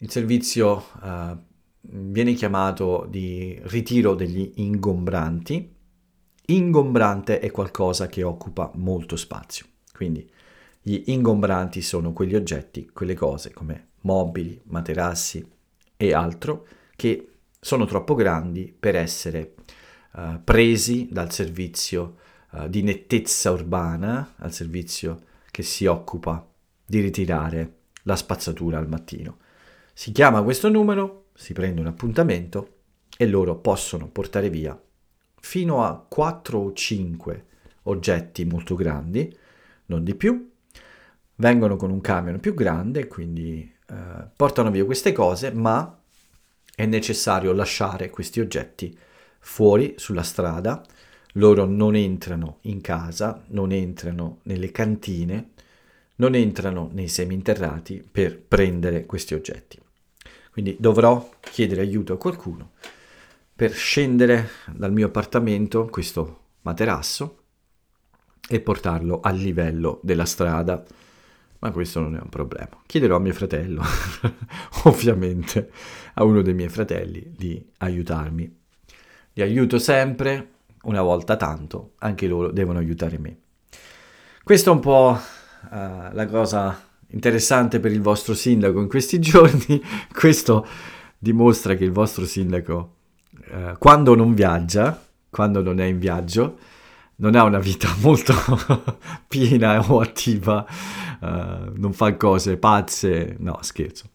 Il 0.00 0.10
servizio 0.12 0.84
uh, 1.02 1.36
viene 1.80 2.34
chiamato 2.34 3.04
di 3.10 3.58
ritiro 3.64 4.14
degli 4.14 4.52
ingombranti. 4.56 5.74
Ingombrante 6.46 7.40
è 7.40 7.50
qualcosa 7.50 8.06
che 8.06 8.22
occupa 8.22 8.70
molto 8.74 9.16
spazio. 9.16 9.66
Quindi 9.92 10.30
gli 10.80 11.02
ingombranti 11.06 11.82
sono 11.82 12.12
quegli 12.12 12.36
oggetti, 12.36 12.88
quelle 12.92 13.14
cose 13.14 13.52
come 13.52 13.88
mobili, 14.02 14.60
materassi 14.66 15.44
e 15.96 16.14
altro 16.14 16.66
che 16.94 17.32
sono 17.58 17.84
troppo 17.84 18.14
grandi 18.14 18.72
per 18.78 18.94
essere 18.94 19.54
uh, 20.12 20.40
presi 20.44 21.08
dal 21.10 21.32
servizio 21.32 22.18
uh, 22.52 22.68
di 22.68 22.82
nettezza 22.82 23.50
urbana, 23.50 24.34
al 24.36 24.52
servizio 24.52 25.24
che 25.50 25.64
si 25.64 25.86
occupa 25.86 26.48
di 26.86 27.00
ritirare 27.00 27.78
la 28.04 28.14
spazzatura 28.14 28.78
al 28.78 28.88
mattino. 28.88 29.38
Si 29.98 30.12
chiama 30.12 30.44
questo 30.44 30.68
numero, 30.68 31.24
si 31.34 31.52
prende 31.52 31.80
un 31.80 31.88
appuntamento 31.88 32.76
e 33.16 33.26
loro 33.26 33.56
possono 33.56 34.06
portare 34.06 34.48
via 34.48 34.80
fino 35.40 35.82
a 35.84 35.98
4 36.08 36.56
o 36.56 36.72
5 36.72 37.46
oggetti 37.82 38.44
molto 38.44 38.76
grandi, 38.76 39.36
non 39.86 40.04
di 40.04 40.14
più. 40.14 40.52
Vengono 41.34 41.74
con 41.74 41.90
un 41.90 42.00
camion 42.00 42.38
più 42.38 42.54
grande, 42.54 43.08
quindi 43.08 43.74
eh, 43.88 43.94
portano 44.36 44.70
via 44.70 44.84
queste 44.84 45.10
cose, 45.10 45.50
ma 45.50 45.98
è 46.76 46.86
necessario 46.86 47.52
lasciare 47.52 48.08
questi 48.08 48.38
oggetti 48.38 48.96
fuori 49.40 49.94
sulla 49.96 50.22
strada 50.22 50.80
loro 51.32 51.64
non 51.64 51.96
entrano 51.96 52.58
in 52.62 52.80
casa, 52.82 53.42
non 53.48 53.72
entrano 53.72 54.38
nelle 54.44 54.70
cantine, 54.70 55.50
non 56.18 56.36
entrano 56.36 56.88
nei 56.92 57.08
seminterrati 57.08 58.08
per 58.08 58.40
prendere 58.40 59.04
questi 59.04 59.34
oggetti. 59.34 59.86
Quindi 60.58 60.76
dovrò 60.80 61.30
chiedere 61.38 61.82
aiuto 61.82 62.14
a 62.14 62.18
qualcuno 62.18 62.72
per 63.54 63.72
scendere 63.72 64.48
dal 64.74 64.90
mio 64.92 65.06
appartamento 65.06 65.86
questo 65.86 66.46
materasso 66.62 67.42
e 68.48 68.58
portarlo 68.58 69.20
a 69.20 69.30
livello 69.30 70.00
della 70.02 70.24
strada. 70.24 70.82
Ma 71.60 71.70
questo 71.70 72.00
non 72.00 72.16
è 72.16 72.20
un 72.20 72.28
problema. 72.28 72.76
Chiederò 72.86 73.14
a 73.14 73.20
mio 73.20 73.34
fratello, 73.34 73.84
ovviamente, 74.82 75.70
a 76.14 76.24
uno 76.24 76.42
dei 76.42 76.54
miei 76.54 76.70
fratelli 76.70 77.32
di 77.36 77.64
aiutarmi. 77.78 78.58
Li 79.34 79.42
aiuto 79.42 79.78
sempre, 79.78 80.54
una 80.82 81.02
volta 81.02 81.36
tanto, 81.36 81.92
anche 81.98 82.26
loro 82.26 82.50
devono 82.50 82.80
aiutare 82.80 83.16
me. 83.18 83.38
Questa 84.42 84.70
è 84.70 84.74
un 84.74 84.80
po' 84.80 85.16
uh, 85.16 85.68
la 85.70 86.26
cosa 86.28 86.87
interessante 87.10 87.80
per 87.80 87.92
il 87.92 88.00
vostro 88.00 88.34
sindaco 88.34 88.80
in 88.80 88.88
questi 88.88 89.18
giorni. 89.20 89.82
Questo 90.12 90.66
dimostra 91.18 91.74
che 91.74 91.84
il 91.84 91.92
vostro 91.92 92.24
sindaco, 92.24 92.96
uh, 93.50 93.78
quando 93.78 94.14
non 94.14 94.34
viaggia, 94.34 95.06
quando 95.30 95.62
non 95.62 95.80
è 95.80 95.84
in 95.84 95.98
viaggio, 95.98 96.58
non 97.16 97.34
ha 97.34 97.42
una 97.44 97.58
vita 97.58 97.94
molto 98.00 98.34
piena 99.26 99.80
o 99.90 100.00
attiva, 100.00 100.66
uh, 101.20 101.72
non 101.74 101.92
fa 101.92 102.16
cose 102.16 102.56
pazze, 102.56 103.36
no 103.38 103.58
scherzo. 103.62 104.10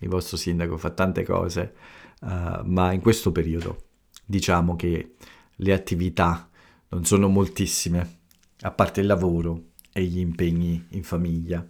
Il 0.00 0.08
vostro 0.08 0.36
sindaco 0.36 0.76
fa 0.76 0.90
tante 0.90 1.24
cose, 1.24 1.74
uh, 2.20 2.60
ma 2.64 2.92
in 2.92 3.00
questo 3.00 3.32
periodo 3.32 3.78
diciamo 4.24 4.74
che 4.76 5.14
le 5.56 5.72
attività 5.72 6.48
non 6.88 7.04
sono 7.04 7.28
moltissime, 7.28 8.20
a 8.60 8.70
parte 8.70 9.00
il 9.00 9.06
lavoro 9.06 9.72
e 9.92 10.02
gli 10.04 10.18
impegni 10.18 10.86
in 10.90 11.02
famiglia. 11.02 11.66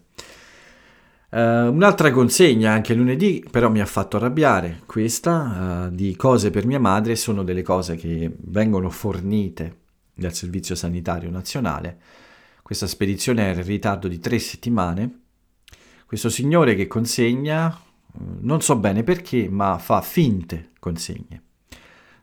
Uh, 1.35 1.69
un'altra 1.69 2.13
consegna 2.13 2.71
anche 2.71 2.95
lunedì, 2.95 3.45
però 3.51 3.69
mi 3.69 3.81
ha 3.81 3.87
fatto 3.87 4.19
arrabbiare, 4.19 4.83
questa 4.87 5.89
uh, 5.89 5.93
di 5.93 6.15
cose 6.15 6.51
per 6.51 6.65
mia 6.65 6.79
madre, 6.79 7.17
sono 7.17 7.43
delle 7.43 7.63
cose 7.63 7.97
che 7.97 8.33
vengono 8.39 8.89
fornite 8.89 9.79
dal 10.15 10.33
Servizio 10.33 10.77
Sanitario 10.77 11.29
Nazionale. 11.31 11.99
Questa 12.63 12.87
spedizione 12.87 13.43
era 13.43 13.59
in 13.59 13.67
ritardo 13.67 14.07
di 14.07 14.21
tre 14.21 14.39
settimane. 14.39 15.23
Questo 16.07 16.29
signore 16.29 16.77
che 16.77 16.87
consegna, 16.87 17.81
non 18.43 18.61
so 18.61 18.77
bene 18.77 19.03
perché, 19.03 19.49
ma 19.49 19.77
fa 19.79 20.03
finte 20.03 20.71
consegne. 20.79 21.43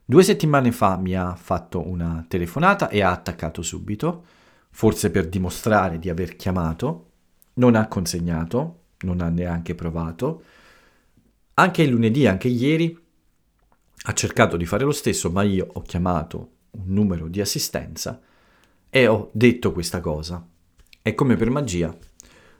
Due 0.05 0.23
settimane 0.23 0.71
fa 0.71 0.95
mi 0.95 1.17
ha 1.17 1.35
fatto 1.35 1.85
una 1.85 2.23
telefonata 2.29 2.87
e 2.87 3.01
ha 3.01 3.11
attaccato 3.11 3.61
subito, 3.61 4.23
forse 4.69 5.11
per 5.11 5.27
dimostrare 5.27 5.99
di 5.99 6.09
aver 6.09 6.37
chiamato, 6.37 7.09
non 7.55 7.75
ha 7.75 7.89
consegnato, 7.89 8.77
non 9.01 9.21
ha 9.21 9.29
neanche 9.29 9.75
provato. 9.75 10.43
Anche 11.55 11.83
il 11.83 11.89
lunedì, 11.89 12.27
anche 12.27 12.47
ieri, 12.47 12.97
ha 14.03 14.13
cercato 14.13 14.57
di 14.57 14.65
fare 14.65 14.83
lo 14.83 14.91
stesso, 14.91 15.29
ma 15.29 15.43
io 15.43 15.67
ho 15.71 15.81
chiamato 15.81 16.49
un 16.71 16.85
numero 16.87 17.27
di 17.27 17.41
assistenza 17.41 18.19
e 18.89 19.07
ho 19.07 19.29
detto 19.31 19.71
questa 19.71 19.99
cosa. 19.99 20.45
E 21.01 21.15
come 21.15 21.35
per 21.35 21.49
magia, 21.49 21.95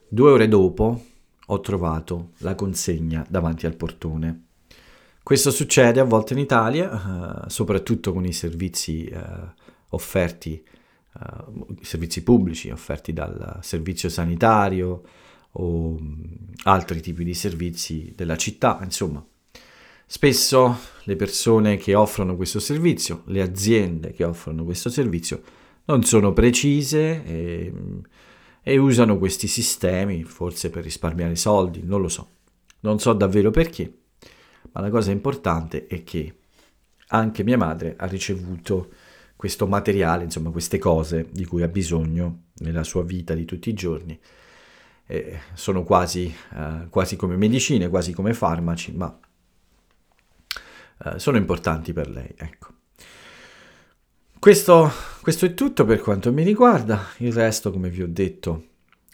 due 0.08 0.32
ore 0.32 0.48
dopo 0.48 1.06
ho 1.46 1.60
trovato 1.60 2.32
la 2.38 2.56
consegna 2.56 3.26
davanti 3.28 3.66
al 3.66 3.76
portone. 3.76 4.46
Questo 5.24 5.52
succede 5.52 6.00
a 6.00 6.06
volte 6.06 6.34
in 6.34 6.40
Italia, 6.40 7.44
uh, 7.46 7.50
soprattutto 7.50 8.14
con 8.14 8.26
i 8.26 8.34
servizi 8.34 9.12
uh, 9.14 9.50
offerti, 9.90 10.64
uh, 11.14 11.76
servizi 11.82 12.24
pubblici 12.24 12.70
offerti 12.70 13.14
dal 13.14 13.60
servizio 13.62 14.10
sanitario 14.10 15.04
o 15.54 15.66
um, 15.66 16.50
altri 16.64 17.02
tipi 17.02 17.24
di 17.24 17.34
servizi 17.34 18.14
della 18.16 18.36
città, 18.38 18.80
insomma. 18.84 19.26
Spesso 20.06 20.78
le 21.04 21.16
persone 21.16 21.78
che 21.78 21.96
offrono 21.96 22.36
questo 22.36 22.60
servizio, 22.60 23.24
le 23.28 23.42
aziende 23.42 24.12
che 24.12 24.24
offrono 24.26 24.66
questo 24.66 24.90
servizio, 24.90 25.42
non 25.86 26.04
sono 26.04 26.34
precise 26.34 27.24
e, 27.24 27.74
e 28.62 28.78
usano 28.78 29.18
questi 29.18 29.48
sistemi, 29.48 30.24
forse 30.24 30.70
per 30.70 30.84
risparmiare 30.84 31.36
soldi, 31.36 31.82
non 31.84 32.02
lo 32.02 32.10
so. 32.10 32.28
Non 32.82 33.00
so 33.00 33.14
davvero 33.14 33.52
perché 33.52 34.00
ma 34.72 34.82
la 34.82 34.90
cosa 34.90 35.12
importante 35.12 35.88
è 35.88 36.04
che 36.04 36.36
anche 37.08 37.44
mia 37.44 37.58
madre 37.58 37.96
ha 37.98 38.06
ricevuto 38.06 38.90
questo 39.36 39.68
materiale, 39.68 40.24
insomma 40.24 40.52
queste 40.52 40.78
cose 40.78 41.28
di 41.32 41.46
cui 41.46 41.64
ha 41.64 41.68
bisogno 41.68 42.44
nella 42.60 42.84
sua 42.84 43.04
vita 43.04 43.34
di 43.34 43.44
tutti 43.44 43.70
i 43.70 43.74
giorni. 43.74 44.18
Eh, 45.12 45.40
sono 45.56 45.84
quasi, 45.84 46.34
eh, 46.56 46.88
quasi, 46.90 47.18
come 47.18 47.36
medicine, 47.36 47.90
quasi 47.90 48.14
come 48.14 48.34
farmaci, 48.34 48.94
ma 48.94 49.20
eh, 51.04 51.20
sono 51.20 51.36
importanti 51.36 51.92
per 51.92 52.10
lei. 52.10 52.34
Ecco. 52.34 52.70
Questo, 54.40 54.90
questo 55.22 55.46
è 55.46 55.54
tutto 55.54 55.84
per 55.84 56.00
quanto 56.00 56.32
mi 56.32 56.44
riguarda, 56.44 57.08
il 57.18 57.34
resto, 57.34 57.72
come 57.72 57.90
vi 57.90 58.02
ho 58.02 58.08
detto, 58.08 58.68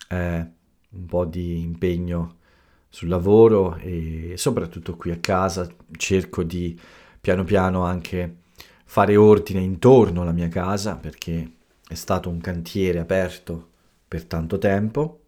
è 0.08 0.48
un 0.90 1.06
po' 1.08 1.26
di 1.26 1.62
impegno 1.62 2.36
sul 2.90 3.08
lavoro 3.08 3.76
e 3.78 4.34
soprattutto 4.38 4.96
qui 4.96 5.10
a 5.10 5.18
casa 5.18 5.68
cerco 5.98 6.44
di 6.44 6.80
piano 7.20 7.44
piano 7.44 7.86
anche 7.86 8.36
fare 8.86 9.16
ordine 9.16 9.62
intorno 9.62 10.22
alla 10.22 10.32
mia 10.32 10.48
casa 10.48 10.96
perché 10.96 11.54
è 11.88 11.96
stato 11.96 12.30
un 12.30 12.40
cantiere 12.40 13.00
aperto 13.00 13.70
per 14.08 14.26
tanto 14.26 14.60
tempo 14.60 15.22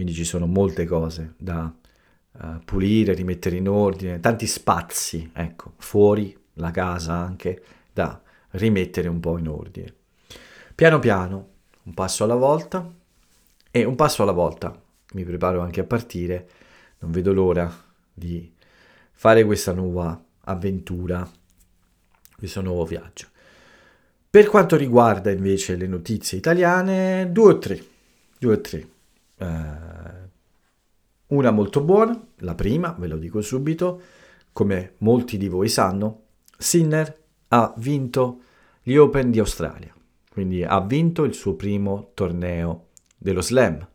quindi 0.00 0.16
ci 0.16 0.24
sono 0.24 0.46
molte 0.46 0.86
cose 0.86 1.34
da 1.36 1.70
uh, 2.32 2.64
pulire, 2.64 3.12
rimettere 3.12 3.56
in 3.56 3.68
ordine, 3.68 4.18
tanti 4.18 4.46
spazi, 4.46 5.30
ecco, 5.30 5.74
fuori 5.76 6.34
la 6.54 6.70
casa 6.70 7.12
anche 7.12 7.62
da 7.92 8.18
rimettere 8.52 9.08
un 9.08 9.20
po' 9.20 9.36
in 9.36 9.46
ordine. 9.46 9.92
Piano 10.74 10.98
piano, 11.00 11.48
un 11.82 11.92
passo 11.92 12.24
alla 12.24 12.34
volta 12.34 12.90
e 13.70 13.84
un 13.84 13.94
passo 13.94 14.22
alla 14.22 14.32
volta 14.32 14.74
mi 15.12 15.22
preparo 15.22 15.60
anche 15.60 15.80
a 15.80 15.84
partire, 15.84 16.48
non 17.00 17.10
vedo 17.10 17.34
l'ora 17.34 17.70
di 18.10 18.50
fare 19.12 19.44
questa 19.44 19.74
nuova 19.74 20.18
avventura, 20.44 21.30
questo 22.38 22.62
nuovo 22.62 22.86
viaggio. 22.86 23.26
Per 24.30 24.46
quanto 24.46 24.76
riguarda 24.76 25.30
invece 25.30 25.76
le 25.76 25.86
notizie 25.86 26.38
italiane, 26.38 27.30
due 27.30 27.52
o 27.52 27.58
tre, 27.58 27.84
due 28.38 28.54
o 28.54 28.60
tre. 28.62 28.88
Uh, 29.36 29.89
una 31.30 31.50
molto 31.50 31.82
buona, 31.82 32.18
la 32.38 32.54
prima, 32.54 32.94
ve 32.98 33.06
lo 33.06 33.16
dico 33.16 33.40
subito, 33.40 34.00
come 34.52 34.94
molti 34.98 35.36
di 35.36 35.48
voi 35.48 35.68
sanno, 35.68 36.22
Sinner 36.56 37.18
ha 37.48 37.72
vinto 37.76 38.40
gli 38.82 38.96
Open 38.96 39.30
di 39.30 39.38
Australia, 39.38 39.94
quindi 40.30 40.64
ha 40.64 40.80
vinto 40.80 41.24
il 41.24 41.34
suo 41.34 41.54
primo 41.54 42.10
torneo 42.14 42.88
dello 43.16 43.40
slam. 43.40 43.86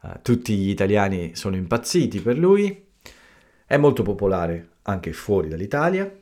Uh, 0.00 0.10
tutti 0.22 0.56
gli 0.56 0.68
italiani 0.68 1.34
sono 1.34 1.56
impazziti 1.56 2.20
per 2.20 2.38
lui, 2.38 2.86
è 3.66 3.76
molto 3.76 4.02
popolare 4.02 4.70
anche 4.82 5.12
fuori 5.12 5.48
dall'Italia, 5.48 6.12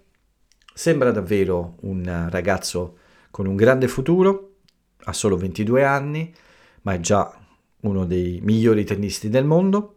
sembra 0.74 1.11
davvero 1.11 1.76
un 1.81 2.28
ragazzo 2.31 2.98
con 3.31 3.46
un 3.46 3.57
grande 3.57 3.88
futuro, 3.88 4.57
ha 5.05 5.12
solo 5.12 5.37
22 5.37 5.85
anni, 5.85 6.33
ma 6.83 6.94
è 6.94 7.00
già 7.00 7.37
uno 7.81 8.05
dei 8.05 8.40
migliori 8.42 8.85
tennisti 8.85 9.28
del 9.28 9.44
mondo. 9.44 9.96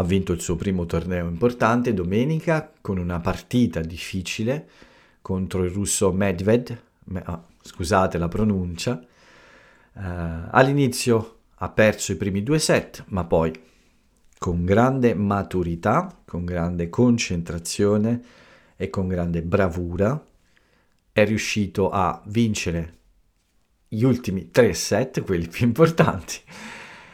Ha 0.00 0.02
vinto 0.02 0.32
il 0.32 0.40
suo 0.40 0.56
primo 0.56 0.86
torneo 0.86 1.28
importante 1.28 1.92
domenica 1.92 2.72
con 2.80 2.96
una 2.96 3.20
partita 3.20 3.80
difficile 3.80 4.66
contro 5.20 5.62
il 5.62 5.70
russo 5.70 6.10
Medved, 6.10 6.82
oh, 7.26 7.44
scusate 7.60 8.16
la 8.16 8.28
pronuncia. 8.28 8.98
Uh, 9.92 10.00
all'inizio 10.52 11.40
ha 11.56 11.68
perso 11.68 12.12
i 12.12 12.16
primi 12.16 12.42
due 12.42 12.58
set, 12.58 13.04
ma 13.08 13.24
poi 13.24 13.52
con 14.38 14.64
grande 14.64 15.12
maturità, 15.12 16.22
con 16.24 16.46
grande 16.46 16.88
concentrazione 16.88 18.22
e 18.78 18.88
con 18.88 19.06
grande 19.06 19.42
bravura 19.42 20.18
è 21.12 21.26
riuscito 21.26 21.90
a 21.90 22.22
vincere 22.24 22.94
gli 23.86 24.02
ultimi 24.02 24.50
tre 24.50 24.72
set, 24.72 25.20
quelli 25.20 25.46
più 25.46 25.66
importanti, 25.66 26.40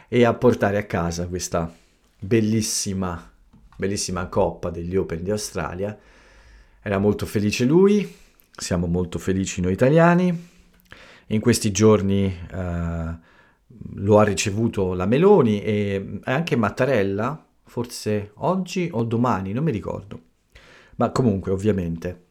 e 0.06 0.24
a 0.24 0.32
portare 0.34 0.78
a 0.78 0.84
casa 0.84 1.26
questa 1.26 1.84
bellissima, 2.18 3.32
bellissima 3.76 4.26
coppa 4.26 4.70
degli 4.70 4.96
Open 4.96 5.22
di 5.22 5.30
Australia. 5.30 5.96
Era 6.82 6.98
molto 6.98 7.26
felice 7.26 7.64
lui, 7.64 8.14
siamo 8.56 8.86
molto 8.86 9.18
felici 9.18 9.60
noi 9.60 9.72
italiani. 9.72 10.48
In 11.28 11.40
questi 11.40 11.72
giorni 11.72 12.26
uh, 12.26 13.18
lo 13.94 14.18
ha 14.18 14.22
ricevuto 14.22 14.94
la 14.94 15.06
Meloni 15.06 15.62
e 15.62 16.20
anche 16.24 16.56
Mattarella, 16.56 17.44
forse 17.64 18.30
oggi 18.34 18.88
o 18.92 19.02
domani, 19.02 19.52
non 19.52 19.64
mi 19.64 19.72
ricordo. 19.72 20.20
Ma 20.96 21.10
comunque, 21.10 21.50
ovviamente, 21.50 22.24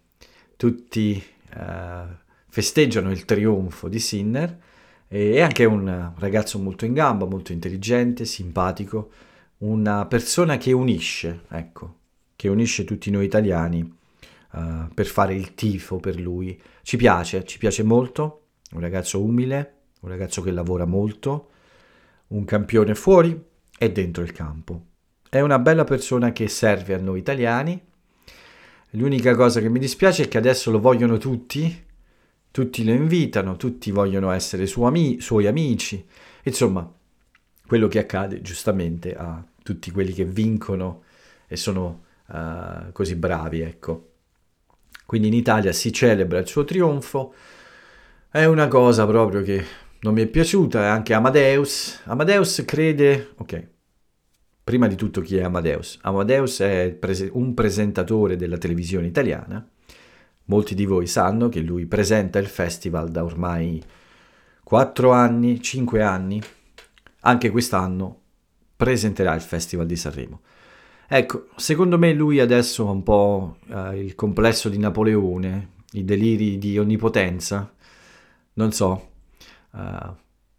tutti 0.56 1.22
uh, 1.56 2.16
festeggiano 2.48 3.12
il 3.12 3.26
trionfo 3.26 3.90
di 3.90 4.00
Sinner 4.00 4.60
e 5.08 5.34
è 5.34 5.42
anche 5.42 5.66
un 5.66 6.14
ragazzo 6.18 6.58
molto 6.58 6.86
in 6.86 6.94
gamba, 6.94 7.26
molto 7.26 7.52
intelligente, 7.52 8.24
simpatico, 8.26 9.12
una 9.60 10.06
persona 10.06 10.58
che 10.58 10.72
unisce, 10.72 11.42
ecco, 11.50 12.00
che 12.36 12.48
unisce 12.48 12.84
tutti 12.84 13.10
noi 13.10 13.26
italiani 13.26 13.82
uh, 14.52 14.94
per 14.94 15.06
fare 15.06 15.34
il 15.34 15.54
tifo 15.54 16.00
per 16.00 16.20
lui. 16.20 16.62
Ci 16.82 16.98
piace, 16.98 17.46
ci 17.46 17.58
piace 17.58 17.84
molto, 17.84 18.48
un 18.72 18.82
ragazzo 18.82 19.22
umile, 19.22 19.74
un 20.02 20.10
ragazzo 20.10 20.42
che 20.42 20.52
lavora 20.52 20.86
molto, 20.86 21.50
un 22.28 22.44
campione 22.46 22.96
fuori 22.96 23.40
e 23.78 23.92
dentro 23.92 24.24
il 24.24 24.32
campo. 24.32 24.86
È 25.30 25.40
una 25.42 25.60
bella 25.60 25.84
persona 25.84 26.32
che 26.32 26.48
serve 26.48 26.94
a 26.94 27.00
noi 27.00 27.20
italiani. 27.20 27.82
L'unica 28.92 29.36
cosa 29.36 29.60
che 29.60 29.70
mi 29.70 29.80
dispiace 29.80 30.24
è 30.24 30.28
che 30.28 30.38
adesso 30.38 30.72
lo 30.72 30.80
vogliono 30.80 31.18
tutti, 31.18 31.84
tutti 32.52 32.86
lo 32.86 32.92
invitano, 32.92 33.58
tutti 33.58 33.92
vogliono 33.92 34.32
essere 34.32 34.66
suo 34.66 34.88
ami- 34.88 35.20
suoi 35.20 35.48
amici. 35.48 36.06
Insomma, 36.44 36.90
quello 37.68 37.88
che 37.88 38.00
accade 38.00 38.42
giustamente 38.42 39.16
a 39.16 39.44
tutti 39.64 39.92
quelli 39.92 40.14
che 40.14 40.26
vincono 40.26 41.04
e 41.48 41.56
sono 41.56 42.04
uh, 42.28 42.92
così 42.92 43.16
bravi, 43.16 43.62
ecco. 43.62 44.10
Quindi 45.06 45.28
in 45.28 45.34
Italia 45.34 45.72
si 45.72 45.92
celebra 45.92 46.40
il 46.40 46.48
suo 46.48 46.66
trionfo, 46.66 47.34
è 48.30 48.46
una 48.46 48.68
cosa 48.68 49.06
proprio 49.06 49.42
che 49.44 49.64
non 50.02 50.14
mi 50.14 50.22
è 50.22 50.28
piaciuta, 50.28 50.84
è 50.84 50.86
anche 50.88 51.14
Amadeus. 51.14 52.02
Amadeus 52.06 52.64
crede... 52.66 53.34
Ok, 53.38 53.68
prima 54.64 54.88
di 54.88 54.96
tutto 54.96 55.22
chi 55.22 55.38
è 55.38 55.44
Amadeus? 55.44 56.00
Amadeus 56.02 56.60
è 56.60 57.00
un 57.32 57.54
presentatore 57.54 58.36
della 58.36 58.58
televisione 58.58 59.08
italiana. 59.08 59.68
Molti 60.46 60.76
di 60.76 60.86
voi 60.86 61.08
sanno 61.08 61.50
che 61.50 61.62
lui 61.62 61.86
presenta 61.88 62.38
il 62.38 62.48
festival 62.48 63.10
da 63.10 63.24
ormai 63.24 63.82
4 64.64 65.12
anni, 65.12 65.62
5 65.62 66.02
anni. 66.04 66.42
Anche 67.26 67.52
quest'anno 67.52 68.22
presenterà 68.76 69.34
il 69.34 69.42
Festival 69.42 69.86
di 69.86 69.96
Sanremo. 69.96 70.42
Ecco, 71.08 71.48
secondo 71.56 71.98
me 71.98 72.14
lui 72.14 72.40
adesso 72.40 72.88
ha 72.88 72.92
un 72.92 73.04
po' 73.04 73.58
eh, 73.68 74.00
il 74.00 74.16
complesso 74.16 74.70
di 74.70 74.80
Napoleone, 74.80 75.70
i 75.92 76.04
deliri 76.04 76.58
di 76.58 76.78
onnipotenza 76.80 77.70
non 78.56 78.72
so, 78.72 79.10
uh, 79.72 80.16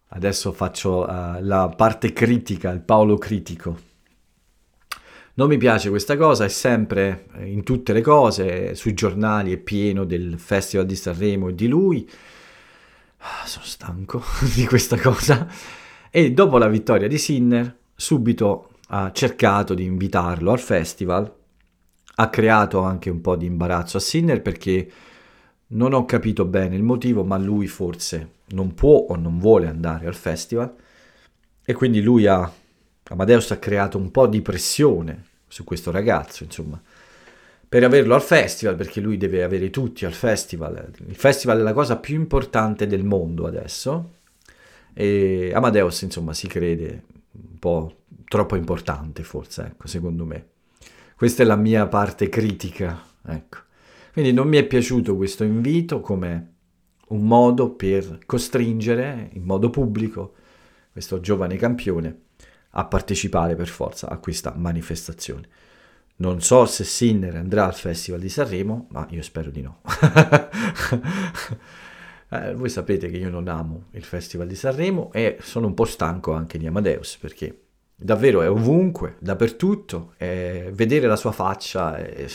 adesso 0.09 0.53
faccio 0.53 1.01
uh, 1.09 1.39
la 1.41 1.73
parte 1.75 2.13
critica, 2.13 2.71
il 2.71 2.81
Paolo 2.81 3.17
critico. 3.17 3.95
Non 5.35 5.49
mi 5.49 5.57
piace 5.59 5.91
questa 5.91 6.17
cosa, 6.17 6.45
è 6.45 6.49
sempre 6.49 7.27
in 7.45 7.63
tutte 7.63 7.93
le 7.93 8.01
cose, 8.01 8.75
sui 8.75 8.95
giornali 8.95 9.53
è 9.53 9.59
pieno 9.59 10.05
del 10.05 10.39
Festival 10.39 10.87
di 10.87 10.97
Sanremo 10.97 11.49
e 11.49 11.55
di 11.55 11.69
lui. 11.69 12.09
Ah, 13.19 13.47
sono 13.47 13.65
stanco 13.65 14.23
di 14.55 14.67
questa 14.67 14.99
cosa. 14.99 15.47
E 16.17 16.33
dopo 16.33 16.57
la 16.57 16.69
vittoria 16.69 17.09
di 17.09 17.19
Sinner, 17.19 17.77
subito 17.95 18.71
ha 18.87 19.13
cercato 19.13 19.75
di 19.75 19.85
invitarlo 19.85 20.51
al 20.51 20.59
festival. 20.59 21.31
Ha 22.15 22.31
creato 22.31 22.81
anche 22.81 23.11
un 23.11 23.21
po' 23.21 23.37
di 23.37 23.45
imbarazzo 23.45 23.99
a 23.99 24.01
Sinner 24.01 24.41
perché 24.41 24.91
non 25.67 25.93
ho 25.93 26.07
capito 26.07 26.47
bene 26.47 26.75
il 26.75 26.83
motivo, 26.83 27.23
ma 27.23 27.37
lui 27.37 27.67
forse 27.67 28.37
non 28.53 28.73
può 28.73 29.05
o 29.11 29.15
non 29.15 29.39
vuole 29.39 29.67
andare 29.67 30.07
al 30.07 30.15
festival 30.15 30.75
e 31.63 31.75
quindi 31.75 32.01
lui 32.01 32.27
ha, 32.27 32.51
Amadeus 33.11 33.51
ha 33.51 33.59
creato 33.59 33.99
un 33.99 34.11
po' 34.11 34.27
di 34.27 34.41
pressione 34.41 35.23
su 35.47 35.65
questo 35.65 35.91
ragazzo, 35.91 36.45
insomma, 36.45 36.81
per 37.69 37.85
averlo 37.85 38.15
al 38.15 38.23
festival, 38.23 38.77
perché 38.77 39.01
lui 39.01 39.19
deve 39.19 39.43
avere 39.43 39.69
tutti 39.69 40.07
al 40.07 40.15
festival. 40.15 40.93
Il 41.07 41.17
festival 41.17 41.59
è 41.59 41.63
la 41.63 41.75
cosa 41.75 41.99
più 41.99 42.15
importante 42.15 42.87
del 42.87 43.05
mondo 43.05 43.47
adesso 43.47 44.15
e 44.99 45.53
Amadeus, 45.53 46.01
insomma, 46.01 46.33
si 46.33 46.47
crede 46.47 47.03
un 47.33 47.59
po' 47.59 48.05
troppo 48.25 48.57
importante, 48.57 49.23
forse, 49.25 49.67
ecco, 49.67 49.89
secondo 49.89 50.25
me. 50.25 50.47
Questa 51.15 51.43
è 51.43 51.47
la 51.47 51.57
mia 51.57 51.87
parte 51.87 52.31
critica, 52.31 52.99
ecco. 53.27 53.59
Quindi 54.15 54.33
non 54.33 54.49
mi 54.49 54.57
è 54.57 54.65
piaciuto 54.65 55.15
questo 55.15 55.45
invito 55.45 56.01
come 56.01 56.55
un 57.09 57.27
modo 57.27 57.73
per 57.73 58.21
costringere 58.25 59.29
in 59.35 59.43
modo 59.43 59.69
pubblico 59.69 60.33
questo 60.93 61.21
giovane 61.21 61.57
campione 61.57 62.21
a 62.71 62.87
partecipare 62.87 63.55
per 63.55 63.69
forza 63.69 64.09
a 64.09 64.17
questa 64.17 64.55
manifestazione. 64.57 65.47
Non 66.17 66.41
so 66.41 66.65
se 66.65 66.85
Sinner 66.85 67.37
andrà 67.37 67.67
al 67.67 67.75
Festival 67.75 68.21
di 68.21 68.31
Sanremo, 68.31 68.87
ma 68.93 69.07
io 69.11 69.21
spero 69.21 69.51
di 69.51 69.61
no. 69.61 69.83
eh, 72.31 72.55
voi 72.55 72.69
sapete 72.69 73.11
che 73.11 73.17
io 73.17 73.31
non 73.31 73.49
amo 73.49 73.85
il 73.93 74.05
Festival 74.05 74.47
di 74.47 74.57
Sanremo 74.57 75.13
e 75.13 75.39
sono 75.41 75.67
un 75.67 75.75
po' 75.75 75.85
stanco 75.85 76.33
anche 76.33 76.59
di 76.59 76.67
Amadeus 76.67 77.17
perché 77.19 77.63
davvero 77.95 78.43
è 78.43 78.51
ovunque, 78.51 79.17
dappertutto, 79.21 80.15
e 80.19 80.71
vedere 80.73 81.07
la 81.07 81.17
sua 81.17 81.33
faccia 81.33 81.97
è 81.97 82.27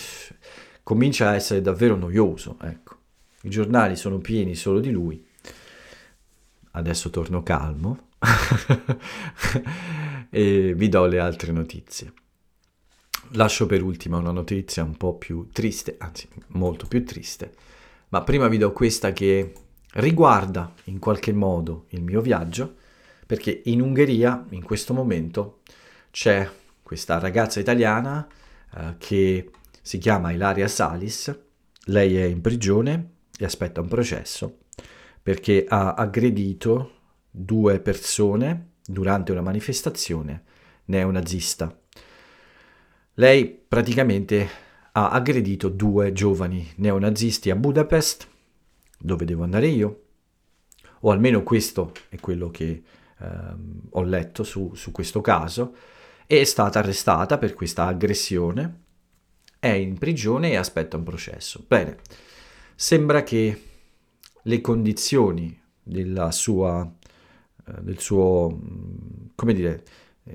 comincia 0.84 1.30
a 1.30 1.36
essere 1.36 1.62
davvero 1.62 1.95
noioso. 1.95 2.58
Ecco. 2.62 2.97
I 3.43 3.49
giornali 3.49 3.95
sono 3.95 4.17
pieni 4.17 4.56
solo 4.56 4.80
di 4.80 4.91
lui. 4.91 5.23
Adesso 6.71 7.10
torno 7.10 7.43
calmo 7.43 8.10
e 10.30 10.73
vi 10.75 10.89
do 10.89 11.06
le 11.06 11.19
altre 11.19 11.51
notizie. 11.51 12.13
Lascio 13.34 13.65
per 13.65 13.82
ultima 13.82 14.17
una 14.17 14.32
notizia 14.32 14.84
un 14.84 14.97
po' 14.97 15.15
più 15.15 15.49
triste, 15.51 15.95
anzi 15.97 16.27
molto 16.47 16.86
più 16.88 17.06
triste, 17.06 17.54
ma 18.10 18.23
prima 18.23 18.49
vi 18.49 18.58
do 18.58 18.73
questa 18.73 19.13
che 19.13 19.54
riguarda 19.93 20.73
in 20.86 20.99
qualche 20.99 21.34
modo 21.34 21.86
il 21.89 22.01
mio 22.01 22.21
viaggio, 22.21 22.75
perché 23.25 23.62
in 23.65 23.82
Ungheria 23.82 24.45
in 24.49 24.63
questo 24.63 24.93
momento 24.93 25.62
c'è 26.12 26.49
questa 26.84 27.19
ragazza 27.19 27.60
italiana 27.60 28.27
eh, 28.75 28.95
che 28.97 29.49
si 29.82 29.97
chiama 29.97 30.32
Ilaria 30.32 30.67
Salis, 30.67 31.38
lei 31.86 32.17
è 32.17 32.23
in 32.25 32.41
prigione 32.41 33.12
e 33.38 33.45
aspetta 33.45 33.82
un 33.82 33.88
processo 33.88 34.58
perché 35.21 35.65
ha 35.67 35.93
aggredito 35.93 36.91
due 37.30 37.80
persone 37.80 38.71
durante 38.86 39.32
una 39.32 39.41
manifestazione 39.41 40.43
neonazista. 40.86 41.77
Lei 43.15 43.47
praticamente 43.47 44.49
ha 44.93 45.10
aggredito 45.10 45.69
due 45.69 46.12
giovani 46.12 46.67
neonazisti 46.77 47.49
a 47.51 47.56
Budapest, 47.56 48.27
dove 49.02 49.26
devo 49.26 49.44
andare 49.44 49.68
io, 49.68 50.04
o 51.02 51.12
almeno 51.12 51.44
questo 51.44 51.92
è 52.10 52.20
quello 52.20 52.50
che 52.50 52.84
ehm, 53.20 53.82
ho 53.90 54.04
letto 54.04 54.44
su, 54.44 54.74
su 54.76 54.92
questo 54.92 55.22
caso, 55.22 55.76
è 56.28 56.44
stata 56.44 56.80
arrestata 56.80 57.38
per 57.38 57.54
questa 57.54 57.86
aggressione, 57.86 58.80
è 59.60 59.70
in 59.70 59.98
prigione 59.98 60.52
e 60.52 60.56
aspetta 60.56 60.98
un 60.98 61.04
processo. 61.04 61.64
Bene, 61.68 61.98
sembra 62.76 63.24
che 63.24 63.62
le 64.44 64.62
condizioni 64.62 65.60
della 65.84 66.32
sua, 66.32 66.90
eh, 67.68 67.82
del 67.82 68.00
suo, 68.00 68.60
come 69.36 69.54
dire, 69.54 69.84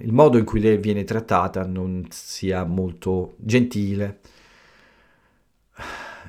il 0.01 0.13
modo 0.13 0.37
in 0.37 0.45
cui 0.45 0.61
lei 0.61 0.77
viene 0.79 1.05
trattata 1.05 1.65
non 1.65 2.07
sia 2.11 2.65
molto 2.65 3.35
gentile, 3.39 4.21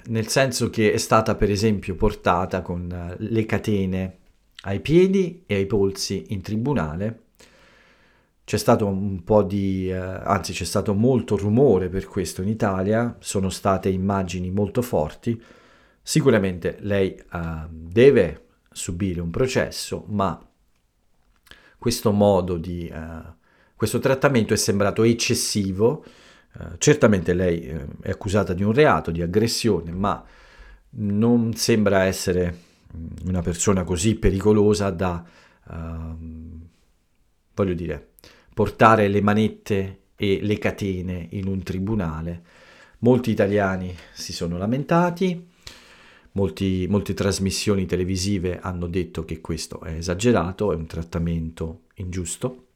nel 0.07 0.27
senso 0.27 0.69
che 0.69 0.91
è 0.91 0.97
stata 0.97 1.35
per 1.35 1.49
esempio 1.49 1.95
portata 1.95 2.61
con 2.61 2.91
eh, 2.91 3.15
le 3.17 3.45
catene 3.45 4.17
ai 4.61 4.79
piedi 4.79 5.43
e 5.45 5.55
ai 5.55 5.65
polsi 5.65 6.25
in 6.29 6.41
tribunale. 6.41 7.21
C'è 8.43 8.57
stato 8.57 8.85
un 8.85 9.23
po' 9.23 9.43
di, 9.43 9.89
eh, 9.89 9.95
anzi 9.95 10.53
c'è 10.53 10.63
stato 10.63 10.93
molto 10.93 11.35
rumore 11.35 11.89
per 11.89 12.05
questo 12.05 12.41
in 12.41 12.47
Italia, 12.47 13.17
sono 13.19 13.49
state 13.49 13.89
immagini 13.89 14.51
molto 14.51 14.81
forti. 14.81 15.41
Sicuramente 16.01 16.77
lei 16.79 17.13
eh, 17.13 17.67
deve 17.69 18.45
subire 18.71 19.19
un 19.19 19.31
processo, 19.31 20.05
ma 20.07 20.41
questo 21.77 22.11
modo 22.11 22.57
di, 22.57 22.87
eh, 22.87 23.35
questo 23.75 23.99
trattamento 23.99 24.53
è 24.53 24.57
sembrato 24.57 25.03
eccessivo. 25.03 26.03
Uh, 26.53 26.77
certamente 26.77 27.33
lei 27.33 27.61
eh, 27.61 27.85
è 28.01 28.09
accusata 28.09 28.53
di 28.53 28.63
un 28.63 28.73
reato, 28.73 29.11
di 29.11 29.21
aggressione, 29.21 29.91
ma 29.91 30.23
non 30.91 31.53
sembra 31.53 32.03
essere 32.03 32.57
mm, 32.95 33.27
una 33.27 33.41
persona 33.41 33.83
così 33.83 34.15
pericolosa 34.15 34.89
da, 34.89 35.23
uh, 35.67 36.17
voglio 37.53 37.73
dire, 37.73 38.11
portare 38.53 39.07
le 39.07 39.21
manette 39.21 39.99
e 40.15 40.39
le 40.41 40.57
catene 40.57 41.27
in 41.31 41.47
un 41.47 41.61
tribunale. 41.61 42.43
Molti 42.99 43.29
italiani 43.29 43.95
si 44.13 44.33
sono 44.33 44.57
lamentati, 44.57 45.47
molti, 46.31 46.87
molte 46.89 47.13
trasmissioni 47.13 47.85
televisive 47.85 48.59
hanno 48.59 48.87
detto 48.87 49.25
che 49.25 49.41
questo 49.41 49.81
è 49.81 49.93
esagerato, 49.93 50.71
è 50.71 50.75
un 50.75 50.87
trattamento 50.87 51.81
ingiusto. 51.95 52.66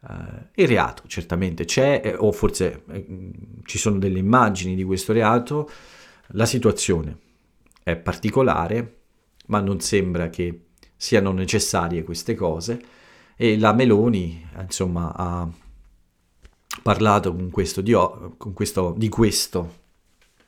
Uh, 0.00 0.46
il 0.54 0.66
reato 0.66 1.02
certamente 1.06 1.66
c'è, 1.66 2.00
eh, 2.02 2.14
o 2.16 2.32
forse 2.32 2.84
eh, 2.90 3.30
ci 3.64 3.76
sono 3.76 3.98
delle 3.98 4.18
immagini 4.18 4.74
di 4.74 4.82
questo 4.82 5.12
reato, 5.12 5.68
la 6.28 6.46
situazione 6.46 7.18
è 7.82 7.96
particolare, 7.96 9.00
ma 9.46 9.60
non 9.60 9.80
sembra 9.80 10.30
che 10.30 10.66
siano 10.96 11.32
necessarie 11.32 12.02
queste 12.02 12.34
cose. 12.34 12.80
E 13.36 13.58
la 13.58 13.72
Meloni 13.72 14.46
insomma 14.58 15.12
ha 15.14 15.48
parlato 16.82 17.34
con 17.34 17.50
questo 17.50 17.80
di, 17.80 17.92
con 17.92 18.52
questo, 18.52 18.94
di, 18.96 19.08
questo, 19.08 19.74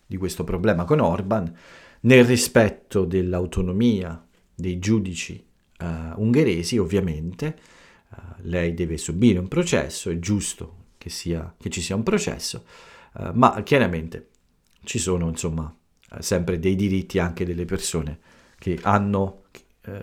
di 0.07 0.17
questo 0.17 0.45
problema 0.45 0.85
con 0.85 1.01
Orban 1.01 1.55
nel 2.01 2.25
rispetto 2.25 3.05
dell'autonomia 3.05 4.25
dei 4.55 4.79
giudici 4.79 5.43
uh, 5.79 6.21
ungheresi 6.21 6.79
ovviamente 6.79 7.57
lei 8.43 8.75
deve 8.75 8.97
subire 8.99 9.39
un 9.39 9.49
processo, 9.49 10.11
è 10.11 10.19
giusto 10.19 10.77
che, 10.99 11.11
sia, 11.11 11.55
che 11.59 11.71
ci 11.71 11.81
sia 11.81 11.95
un 11.95 12.03
processo, 12.03 12.65
uh, 13.15 13.31
ma 13.35 13.63
chiaramente 13.63 14.29
ci 14.85 14.99
sono 14.99 15.29
insomma 15.29 15.75
sempre 16.19 16.59
dei 16.59 16.75
diritti 16.75 17.19
anche 17.19 17.45
delle 17.45 17.65
persone 17.65 18.19
che 18.59 18.79
hanno, 18.83 19.45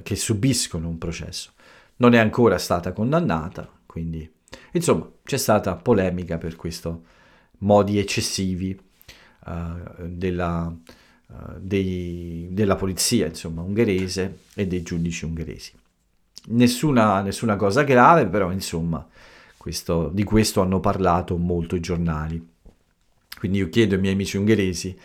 che 0.01 0.15
subiscono 0.15 0.87
un 0.87 0.97
processo. 0.97 1.51
Non 1.97 2.13
è 2.13 2.17
ancora 2.17 2.57
stata 2.57 2.93
condannata, 2.93 3.69
quindi 3.85 4.29
insomma 4.71 5.09
c'è 5.23 5.37
stata 5.37 5.75
polemica 5.75 6.37
per 6.37 6.55
questi 6.55 6.91
modi 7.59 7.97
eccessivi 7.97 8.77
uh, 9.45 10.07
della, 10.07 10.75
uh, 11.27 11.33
dei, 11.59 12.47
della 12.51 12.75
polizia 12.75 13.27
insomma 13.27 13.61
ungherese 13.61 14.39
e 14.53 14.67
dei 14.67 14.81
giudici 14.81 15.25
ungheresi. 15.25 15.73
Nessuna, 16.47 17.21
nessuna 17.21 17.55
cosa 17.55 17.83
grave, 17.83 18.25
però 18.27 18.51
insomma 18.51 19.05
questo, 19.57 20.09
di 20.13 20.23
questo 20.23 20.61
hanno 20.61 20.79
parlato 20.79 21.37
molto 21.37 21.75
i 21.75 21.79
giornali. 21.79 22.47
Quindi 23.37 23.59
io 23.59 23.69
chiedo 23.69 23.95
ai 23.95 24.01
miei 24.01 24.13
amici 24.13 24.37
ungheresi, 24.37 24.97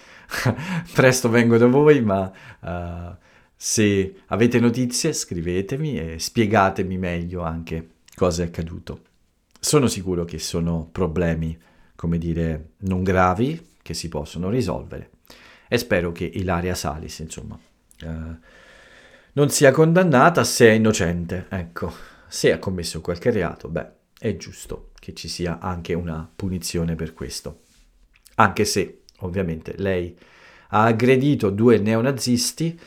presto 0.93 1.29
vengo 1.29 1.57
da 1.57 1.67
voi, 1.67 2.01
ma 2.03 2.33
uh, 2.61 3.17
se 3.55 4.15
avete 4.27 4.59
notizie 4.59 5.13
scrivetemi 5.13 5.99
e 5.99 6.19
spiegatemi 6.19 6.99
meglio 6.99 7.43
anche 7.43 7.91
cosa 8.15 8.43
è 8.43 8.47
accaduto. 8.47 9.01
Sono 9.61 9.87
sicuro 9.87 10.25
che 10.25 10.39
sono 10.39 10.89
problemi, 10.91 11.57
come 11.95 12.19
dire, 12.19 12.71
non 12.79 13.03
gravi, 13.03 13.73
che 13.83 13.95
si 13.95 14.09
possono 14.09 14.51
risolvere 14.51 15.11
e 15.69 15.79
spero 15.79 16.13
che 16.13 16.25
Ilaria 16.25 16.75
Salis, 16.75 17.19
insomma, 17.19 17.59
uh, 18.03 18.37
non 19.35 19.51
sia 19.51 19.71
condannata 19.71 20.45
se 20.45 20.69
è 20.69 20.73
innocente. 20.73 21.47
Ecco, 21.49 21.93
se 22.27 22.53
ha 22.53 22.59
commesso 22.59 23.01
qualche 23.01 23.31
reato, 23.31 23.69
beh, 23.69 23.87
è 24.19 24.37
giusto 24.37 24.91
che 24.99 25.15
ci 25.15 25.29
sia 25.29 25.59
anche 25.61 25.95
una 25.95 26.29
punizione 26.35 26.95
per 26.95 27.15
questo. 27.15 27.61
Anche 28.37 28.65
se, 28.65 29.03
ovviamente, 29.19 29.75
lei 29.77 30.17
ha 30.69 30.85
aggredito 30.85 31.51
due 31.51 31.79
neonazisti, 31.79 32.79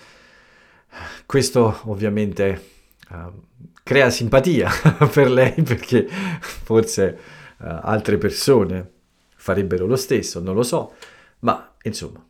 questo 1.25 1.81
ovviamente 1.85 2.63
uh, 3.09 3.43
crea 3.83 4.09
simpatia 4.09 4.69
per 5.11 5.29
lei 5.29 5.61
perché 5.61 6.07
forse 6.07 7.17
uh, 7.57 7.65
altre 7.65 8.17
persone 8.17 8.91
farebbero 9.35 9.85
lo 9.85 9.95
stesso, 9.95 10.41
non 10.41 10.55
lo 10.55 10.63
so, 10.63 10.95
ma 11.39 11.75
insomma, 11.83 12.25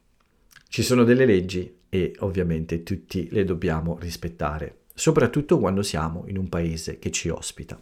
ci 0.67 0.83
sono 0.83 1.03
delle 1.03 1.25
leggi 1.25 1.76
e 1.89 2.15
ovviamente 2.19 2.83
tutti 2.83 3.29
le 3.31 3.43
dobbiamo 3.43 3.97
rispettare, 3.99 4.81
soprattutto 4.93 5.59
quando 5.59 5.83
siamo 5.83 6.25
in 6.27 6.37
un 6.37 6.49
paese 6.49 6.99
che 6.99 7.11
ci 7.11 7.29
ospita. 7.29 7.81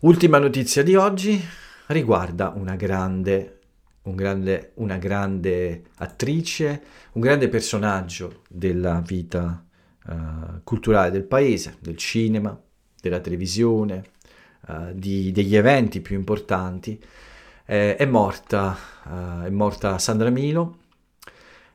Ultima 0.00 0.38
notizia 0.38 0.82
di 0.82 0.96
oggi 0.96 1.42
riguarda 1.86 2.52
una 2.54 2.76
grande, 2.76 3.60
un 4.02 4.14
grande, 4.14 4.72
una 4.74 4.98
grande 4.98 5.84
attrice, 5.96 6.82
un 7.12 7.22
grande 7.22 7.48
personaggio 7.48 8.42
della 8.48 9.00
vita 9.00 9.64
uh, 10.06 10.14
culturale 10.62 11.10
del 11.10 11.24
paese, 11.24 11.76
del 11.80 11.96
cinema, 11.96 12.58
della 13.00 13.20
televisione, 13.20 14.04
uh, 14.68 14.92
di, 14.92 15.32
degli 15.32 15.56
eventi 15.56 16.00
più 16.00 16.16
importanti. 16.16 17.02
Eh, 17.66 17.96
è, 17.96 18.04
morta, 18.04 18.76
uh, 19.04 19.44
è 19.44 19.50
morta 19.50 19.98
Sandra 19.98 20.28
Milo, 20.28 20.80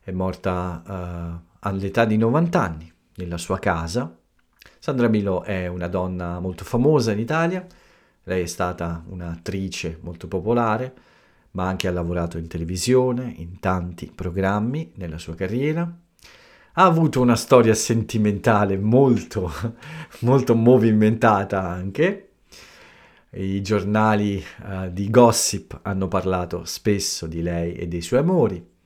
è 0.09 0.11
morta 0.11 0.81
uh, 0.85 1.57
all'età 1.59 2.05
di 2.05 2.17
90 2.17 2.61
anni 2.61 2.91
nella 3.15 3.37
sua 3.37 3.59
casa. 3.59 4.15
Sandra 4.79 5.07
Milo 5.07 5.43
è 5.43 5.67
una 5.67 5.87
donna 5.87 6.39
molto 6.39 6.63
famosa 6.63 7.11
in 7.11 7.19
Italia, 7.19 7.65
lei 8.23 8.43
è 8.43 8.47
stata 8.47 9.03
un'attrice 9.07 9.99
molto 10.01 10.27
popolare, 10.27 10.93
ma 11.51 11.67
anche 11.67 11.87
ha 11.87 11.91
lavorato 11.91 12.37
in 12.37 12.47
televisione, 12.47 13.33
in 13.37 13.59
tanti 13.59 14.11
programmi 14.13 14.93
nella 14.95 15.17
sua 15.17 15.35
carriera. 15.35 15.81
Ha 15.81 16.83
avuto 16.83 17.21
una 17.21 17.35
storia 17.35 17.73
sentimentale 17.73 18.77
molto, 18.77 19.51
molto 20.21 20.55
movimentata 20.55 21.61
anche. 21.61 22.25
I 23.31 23.61
giornali 23.61 24.43
uh, 24.63 24.89
di 24.89 25.09
gossip 25.09 25.81
hanno 25.83 26.07
parlato 26.07 26.65
spesso 26.65 27.27
di 27.27 27.43
lei 27.43 27.73
e 27.73 27.87
dei 27.87 28.01
suoi 28.01 28.21
amori 28.21 28.77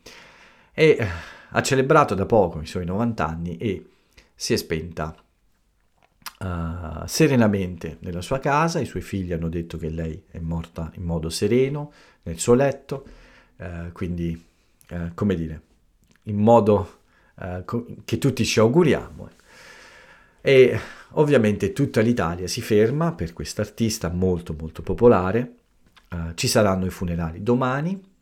e 0.73 0.97
eh, 0.99 1.07
ha 1.49 1.61
celebrato 1.61 2.15
da 2.15 2.25
poco 2.25 2.59
i 2.59 2.65
suoi 2.65 2.85
90 2.85 3.27
anni 3.27 3.57
e 3.57 3.89
si 4.33 4.53
è 4.53 4.55
spenta 4.55 5.15
uh, 6.39 7.05
serenamente 7.05 7.97
nella 7.99 8.21
sua 8.21 8.39
casa, 8.39 8.79
i 8.79 8.85
suoi 8.85 9.03
figli 9.03 9.33
hanno 9.33 9.49
detto 9.49 9.77
che 9.77 9.89
lei 9.89 10.23
è 10.29 10.39
morta 10.39 10.91
in 10.95 11.03
modo 11.03 11.29
sereno 11.29 11.93
nel 12.23 12.39
suo 12.39 12.55
letto, 12.55 13.05
uh, 13.57 13.91
quindi 13.91 14.43
uh, 14.89 15.13
come 15.13 15.35
dire, 15.35 15.61
in 16.23 16.37
modo 16.37 17.01
co- 17.65 17.85
che 18.03 18.17
tutti 18.17 18.43
ci 18.43 18.59
auguriamo. 18.59 19.29
E 20.41 20.79
ovviamente 21.11 21.71
tutta 21.71 22.01
l'Italia 22.01 22.47
si 22.47 22.61
ferma 22.61 23.13
per 23.13 23.33
quest'artista 23.33 24.09
molto 24.09 24.55
molto 24.57 24.81
popolare. 24.81 25.55
Ci 26.35 26.47
saranno 26.47 26.85
i 26.85 26.91
funerali 26.91 27.41
domani. 27.41 28.12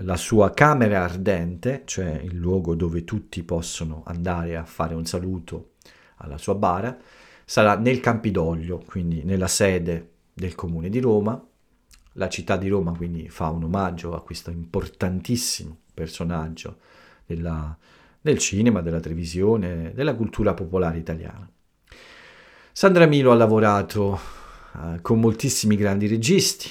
La 0.00 0.16
sua 0.16 0.52
camera 0.54 1.02
ardente, 1.02 1.82
cioè 1.84 2.20
il 2.22 2.36
luogo 2.36 2.74
dove 2.74 3.04
tutti 3.04 3.42
possono 3.42 4.02
andare 4.06 4.56
a 4.56 4.64
fare 4.64 4.94
un 4.94 5.04
saluto 5.04 5.72
alla 6.16 6.38
sua 6.38 6.54
bara, 6.54 6.96
sarà 7.44 7.76
nel 7.76 8.00
Campidoglio, 8.00 8.82
quindi 8.86 9.24
nella 9.24 9.48
sede 9.48 10.10
del 10.32 10.54
comune 10.54 10.88
di 10.88 11.00
Roma. 11.00 11.42
La 12.12 12.28
città 12.28 12.56
di 12.56 12.68
Roma 12.68 12.92
quindi 12.92 13.28
fa 13.28 13.48
un 13.48 13.64
omaggio 13.64 14.14
a 14.14 14.22
questo 14.22 14.50
importantissimo 14.50 15.78
personaggio 15.94 16.78
della, 17.26 17.76
del 18.20 18.38
cinema, 18.38 18.80
della 18.80 19.00
televisione, 19.00 19.92
della 19.94 20.14
cultura 20.14 20.54
popolare 20.54 20.98
italiana. 20.98 21.48
Sandra 22.72 23.06
Milo 23.06 23.32
ha 23.32 23.34
lavorato 23.34 24.20
uh, 24.74 25.00
con 25.00 25.18
moltissimi 25.18 25.74
grandi 25.74 26.06
registi, 26.06 26.70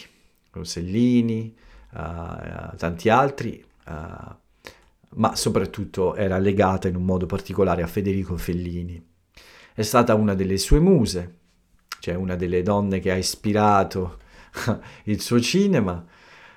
Rossellini, 0.51 1.53
uh, 1.97 2.75
tanti 2.75 3.10
altri, 3.10 3.63
uh, 3.88 4.36
ma 5.15 5.36
soprattutto 5.36 6.15
era 6.15 6.38
legata 6.38 6.88
in 6.88 6.95
un 6.95 7.03
modo 7.03 7.25
particolare 7.25 7.81
a 7.81 7.88
Federico 7.88 8.38
Fellini. 8.38 9.03
È 9.73 9.81
stata 9.81 10.13
una 10.15 10.33
delle 10.33 10.57
sue 10.57 10.79
muse, 10.79 11.36
cioè 11.99 12.15
una 12.15 12.36
delle 12.36 12.62
donne 12.62 12.99
che 12.99 13.12
ha 13.12 13.15
ispirato 13.15 14.19
il 15.05 15.21
suo 15.21 15.39
cinema. 15.39 16.05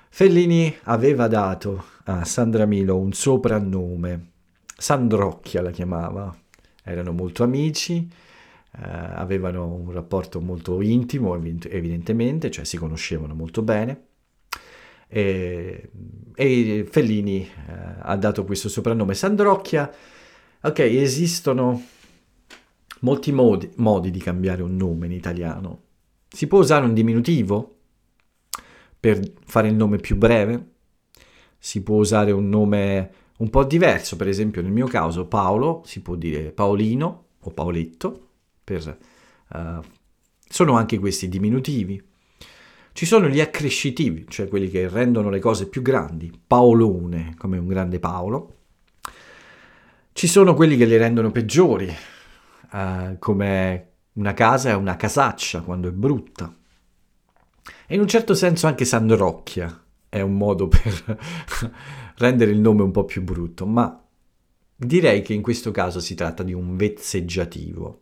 Fellini 0.09 0.75
aveva 0.83 1.27
dato 1.27 1.85
a 2.05 2.25
Sandra 2.25 2.65
Milo 2.65 2.97
un 2.97 3.13
soprannome, 3.13 4.31
Sandrocchia 4.75 5.61
la 5.61 5.71
chiamava, 5.71 6.35
erano 6.83 7.11
molto 7.11 7.43
amici, 7.43 8.09
eh, 8.77 8.81
avevano 8.83 9.73
un 9.73 9.91
rapporto 9.91 10.41
molto 10.41 10.81
intimo 10.81 11.35
evidentemente, 11.35 12.49
cioè 12.49 12.65
si 12.65 12.77
conoscevano 12.77 13.33
molto 13.35 13.61
bene. 13.61 14.09
E, 15.13 15.89
e 16.33 16.87
Fellini 16.89 17.41
eh, 17.41 17.73
ha 17.99 18.15
dato 18.15 18.45
questo 18.45 18.69
soprannome 18.69 19.13
Sandrocchia. 19.13 19.91
Ok, 20.61 20.79
esistono 20.79 21.83
molti 23.01 23.31
modi, 23.31 23.69
modi 23.75 24.09
di 24.09 24.19
cambiare 24.19 24.61
un 24.61 24.75
nome 24.75 25.07
in 25.07 25.11
italiano. 25.11 25.81
Si 26.29 26.47
può 26.47 26.59
usare 26.59 26.85
un 26.85 26.93
diminutivo 26.93 27.75
per 28.97 29.19
fare 29.45 29.67
il 29.67 29.75
nome 29.75 29.97
più 29.97 30.15
breve, 30.15 30.69
si 31.57 31.83
può 31.83 31.97
usare 31.97 32.31
un 32.31 32.47
nome 32.47 33.11
un 33.39 33.49
po' 33.49 33.63
diverso, 33.63 34.15
per 34.15 34.27
esempio 34.27 34.61
nel 34.61 34.71
mio 34.71 34.87
caso 34.87 35.25
Paolo 35.25 35.81
si 35.85 36.01
può 36.01 36.15
dire 36.15 36.51
Paolino 36.51 37.25
o 37.39 37.49
Paoletto, 37.51 38.29
per, 38.63 38.97
uh, 39.49 39.83
sono 40.47 40.77
anche 40.77 40.99
questi 40.99 41.27
diminutivi. 41.27 42.01
Ci 42.93 43.05
sono 43.05 43.27
gli 43.27 43.39
accrescitivi, 43.39 44.25
cioè 44.27 44.47
quelli 44.47 44.69
che 44.69 44.87
rendono 44.89 45.29
le 45.29 45.39
cose 45.39 45.69
più 45.69 45.81
grandi, 45.81 46.31
Paolone 46.45 47.35
come 47.37 47.57
un 47.57 47.67
grande 47.67 47.99
Paolo. 47.99 48.55
Ci 50.11 50.27
sono 50.27 50.53
quelli 50.53 50.75
che 50.75 50.85
le 50.85 50.97
rendono 50.97 51.31
peggiori, 51.31 51.91
uh, 52.73 53.17
come 53.17 53.91
una 54.13 54.33
casa 54.33 54.71
è 54.71 54.75
una 54.75 54.97
casaccia 54.97 55.61
quando 55.61 55.87
è 55.87 55.91
brutta. 55.91 56.53
E 57.87 57.95
in 57.95 58.01
un 58.01 58.07
certo 58.07 58.33
senso 58.33 58.67
anche 58.67 58.83
Sandrocchia 58.83 59.83
è 60.09 60.19
un 60.19 60.35
modo 60.35 60.67
per 60.67 61.17
rendere 62.17 62.51
il 62.51 62.59
nome 62.59 62.83
un 62.83 62.91
po' 62.91 63.05
più 63.05 63.23
brutto, 63.23 63.65
ma 63.65 64.03
direi 64.75 65.21
che 65.21 65.33
in 65.33 65.41
questo 65.41 65.71
caso 65.71 66.01
si 66.01 66.13
tratta 66.13 66.43
di 66.43 66.53
un 66.53 66.75
vezzeggiativo, 66.75 68.01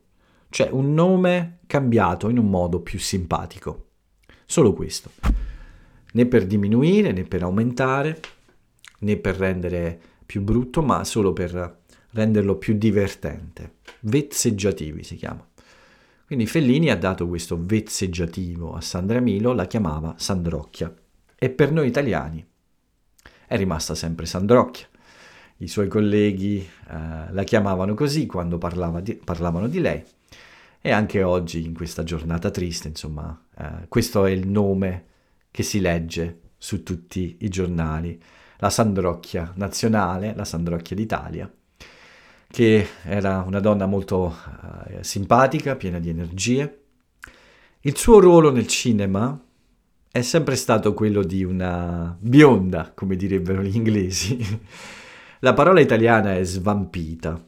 cioè 0.50 0.70
un 0.72 0.96
nome 0.96 1.60
cambiato 1.68 2.28
in 2.30 2.40
un 2.40 2.50
modo 2.50 2.82
più 2.82 2.98
simpatico. 2.98 3.89
Solo 4.52 4.74
questo. 4.74 5.12
Né 6.12 6.26
per 6.26 6.48
diminuire, 6.48 7.12
né 7.12 7.24
per 7.24 7.44
aumentare, 7.44 8.20
né 9.02 9.16
per 9.16 9.36
rendere 9.36 10.02
più 10.26 10.42
brutto, 10.42 10.82
ma 10.82 11.04
solo 11.04 11.34
per 11.34 11.82
renderlo 12.10 12.56
più 12.56 12.76
divertente. 12.76 13.76
Vezzeggiativi 14.00 15.04
si 15.04 15.18
chiama. 15.18 15.48
Quindi 16.26 16.48
Fellini 16.48 16.90
ha 16.90 16.98
dato 16.98 17.28
questo 17.28 17.60
vezzeggiativo 17.64 18.74
a 18.74 18.82
Sandra 18.82 19.20
Milo, 19.20 19.54
la 19.54 19.68
chiamava 19.68 20.16
Sandrocchia. 20.18 20.92
E 21.36 21.50
per 21.52 21.72
noi 21.72 21.88
italiani 21.88 22.44
è 23.46 23.56
rimasta 23.56 23.94
sempre 23.94 24.26
Sandrocchia. 24.26 24.88
I 25.58 25.68
suoi 25.68 25.88
colleghi 25.88 26.58
eh, 26.58 27.32
la 27.32 27.44
chiamavano 27.44 27.94
così 27.94 28.26
quando 28.26 28.58
parlava 28.58 29.00
di, 29.00 29.14
parlavano 29.14 29.68
di 29.68 29.80
lei 29.80 30.04
e 30.82 30.92
anche 30.92 31.24
oggi, 31.24 31.66
in 31.66 31.74
questa 31.74 32.04
giornata 32.04 32.50
triste, 32.52 32.88
insomma, 32.88 33.38
eh, 33.60 33.88
questo 33.90 34.26
è 34.26 34.32
il 34.32 34.48
nome 34.48 35.06
che 35.52 35.64
si 35.64 35.82
legge 35.82 36.40
su 36.58 36.84
tutti 36.84 37.38
i 37.42 37.50
giornali. 37.50 38.22
La 38.58 38.70
Sandrocchia 38.70 39.54
nazionale, 39.56 40.34
la 40.36 40.46
Sandrocchia 40.46 40.96
d'Italia, 40.96 41.52
che 42.48 42.88
era 43.04 43.44
una 43.46 43.60
donna 43.60 43.86
molto 43.86 44.36
eh, 44.88 45.04
simpatica, 45.04 45.76
piena 45.76 46.00
di 46.00 46.10
energie. 46.10 46.84
Il 47.82 47.98
suo 47.98 48.20
ruolo 48.20 48.52
nel 48.52 48.68
cinema 48.68 49.40
è 50.12 50.22
sempre 50.22 50.56
stato 50.56 50.94
quello 50.94 51.24
di 51.24 51.44
una 51.44 52.16
bionda, 52.20 52.92
come 52.94 53.16
direbbero 53.16 53.62
gli 53.62 53.76
inglesi. 53.76 54.38
La 55.42 55.54
parola 55.54 55.80
italiana 55.80 56.36
è 56.36 56.44
svampita. 56.44 57.42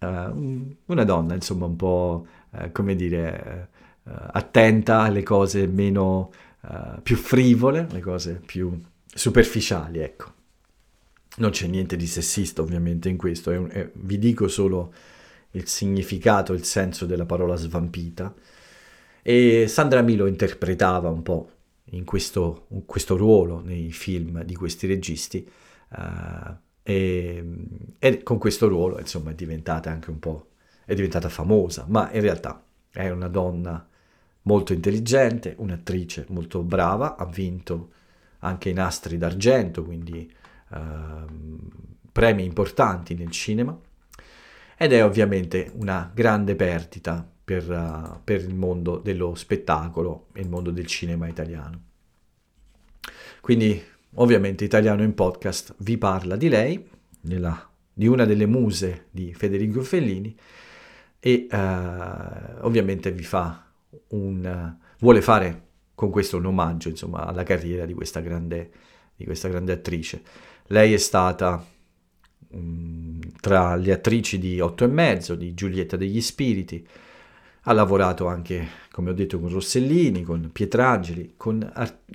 Uh, 0.00 0.76
una 0.86 1.04
donna, 1.04 1.34
insomma, 1.34 1.64
un 1.64 1.76
po' 1.76 2.26
come 2.72 2.94
dire, 2.94 3.68
uh, 3.72 3.77
attenta 4.32 5.02
alle 5.02 5.22
cose 5.22 5.66
meno, 5.66 6.32
uh, 6.62 7.00
più 7.02 7.16
frivole, 7.16 7.86
le 7.90 8.00
cose 8.00 8.40
più 8.44 8.80
superficiali, 9.06 9.98
ecco. 10.00 10.32
Non 11.36 11.50
c'è 11.50 11.66
niente 11.66 11.96
di 11.96 12.06
sessista 12.06 12.62
ovviamente 12.62 13.08
in 13.08 13.16
questo, 13.16 13.50
è 13.50 13.56
un, 13.56 13.68
è, 13.70 13.88
vi 13.92 14.18
dico 14.18 14.48
solo 14.48 14.92
il 15.52 15.66
significato, 15.66 16.52
il 16.52 16.64
senso 16.64 17.06
della 17.06 17.26
parola 17.26 17.56
svampita. 17.56 18.34
E 19.22 19.66
Sandra 19.68 20.02
Milo 20.02 20.26
interpretava 20.26 21.10
un 21.10 21.22
po' 21.22 21.50
in 21.90 22.04
questo, 22.04 22.66
in 22.70 22.84
questo 22.86 23.16
ruolo 23.16 23.60
nei 23.60 23.92
film 23.92 24.42
di 24.42 24.54
questi 24.54 24.86
registi 24.86 25.48
uh, 25.90 26.56
e, 26.82 27.44
e, 27.98 28.22
con 28.22 28.38
questo 28.38 28.68
ruolo 28.68 28.98
insomma 28.98 29.30
è 29.30 29.34
diventata 29.34 29.90
anche 29.90 30.10
un 30.10 30.18
po' 30.18 30.48
è 30.88 30.94
diventata 30.94 31.28
famosa, 31.28 31.84
ma 31.86 32.10
in 32.12 32.22
realtà 32.22 32.64
è 32.90 33.10
una 33.10 33.28
donna 33.28 33.86
molto 34.42 34.72
intelligente, 34.72 35.54
un'attrice 35.58 36.26
molto 36.28 36.62
brava, 36.62 37.16
ha 37.16 37.26
vinto 37.26 37.92
anche 38.40 38.70
i 38.70 38.72
nastri 38.72 39.18
d'argento, 39.18 39.84
quindi 39.84 40.32
uh, 40.70 40.78
premi 42.12 42.44
importanti 42.44 43.14
nel 43.14 43.30
cinema, 43.30 43.78
ed 44.76 44.92
è 44.92 45.04
ovviamente 45.04 45.70
una 45.74 46.10
grande 46.14 46.54
perdita 46.54 47.28
per, 47.44 47.68
uh, 47.68 48.20
per 48.22 48.42
il 48.42 48.54
mondo 48.54 48.98
dello 48.98 49.34
spettacolo 49.34 50.28
e 50.32 50.40
il 50.40 50.48
mondo 50.48 50.70
del 50.70 50.86
cinema 50.86 51.26
italiano. 51.26 51.82
Quindi 53.40 53.82
ovviamente 54.14 54.64
Italiano 54.64 55.02
in 55.02 55.14
Podcast 55.14 55.74
vi 55.78 55.98
parla 55.98 56.36
di 56.36 56.48
lei, 56.48 56.88
nella, 57.22 57.68
di 57.92 58.06
una 58.06 58.24
delle 58.24 58.46
muse 58.46 59.06
di 59.10 59.34
Federico 59.34 59.82
Fellini, 59.82 60.36
e 61.20 61.48
uh, 61.50 62.64
ovviamente 62.64 63.10
vi 63.10 63.24
fa 63.24 63.67
un, 64.08 64.76
uh, 64.78 64.84
vuole 64.98 65.20
fare 65.20 65.66
con 65.94 66.10
questo 66.10 66.36
un 66.36 66.46
omaggio 66.46 66.88
insomma, 66.88 67.26
alla 67.26 67.42
carriera 67.42 67.84
di 67.84 67.94
questa 67.94 68.20
grande, 68.20 68.70
di 69.16 69.24
questa 69.24 69.48
grande 69.48 69.72
attrice. 69.72 70.22
Lei 70.68 70.92
è 70.92 70.96
stata 70.96 71.64
um, 72.50 73.18
tra 73.40 73.74
le 73.74 73.92
attrici 73.92 74.38
di 74.38 74.60
Otto 74.60 74.84
e 74.84 74.88
Mezzo, 74.88 75.34
di 75.34 75.54
Giulietta 75.54 75.96
degli 75.96 76.20
Spiriti, 76.20 76.86
ha 77.62 77.72
lavorato 77.72 78.26
anche, 78.26 78.66
come 78.90 79.10
ho 79.10 79.12
detto, 79.12 79.40
con 79.40 79.50
Rossellini, 79.50 80.22
con 80.22 80.50
Pietrangeli, 80.52 81.34
con, 81.36 81.72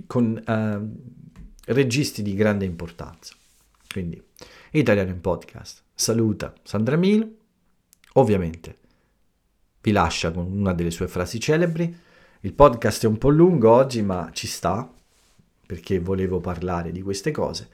con 0.07 0.41
uh, 0.45 1.71
registi 1.73 2.21
di 2.21 2.33
grande 2.35 2.65
importanza. 2.65 3.35
Quindi, 3.91 4.21
Italiano 4.71 5.11
in 5.11 5.21
Podcast 5.21 5.83
saluta 5.93 6.53
Sandra 6.63 6.95
Milo, 6.95 7.29
ovviamente 8.13 8.77
vi 9.83 9.91
lascia 9.91 10.31
con 10.31 10.49
una 10.49 10.73
delle 10.73 10.91
sue 10.91 11.09
frasi 11.09 11.39
celebri. 11.39 11.93
Il 12.39 12.53
podcast 12.53 13.03
è 13.03 13.07
un 13.07 13.17
po' 13.17 13.29
lungo 13.29 13.69
oggi, 13.69 14.01
ma 14.01 14.29
ci 14.31 14.47
sta, 14.47 14.89
perché 15.65 15.99
volevo 15.99 16.39
parlare 16.39 16.91
di 16.91 17.01
queste 17.01 17.31
cose. 17.31 17.69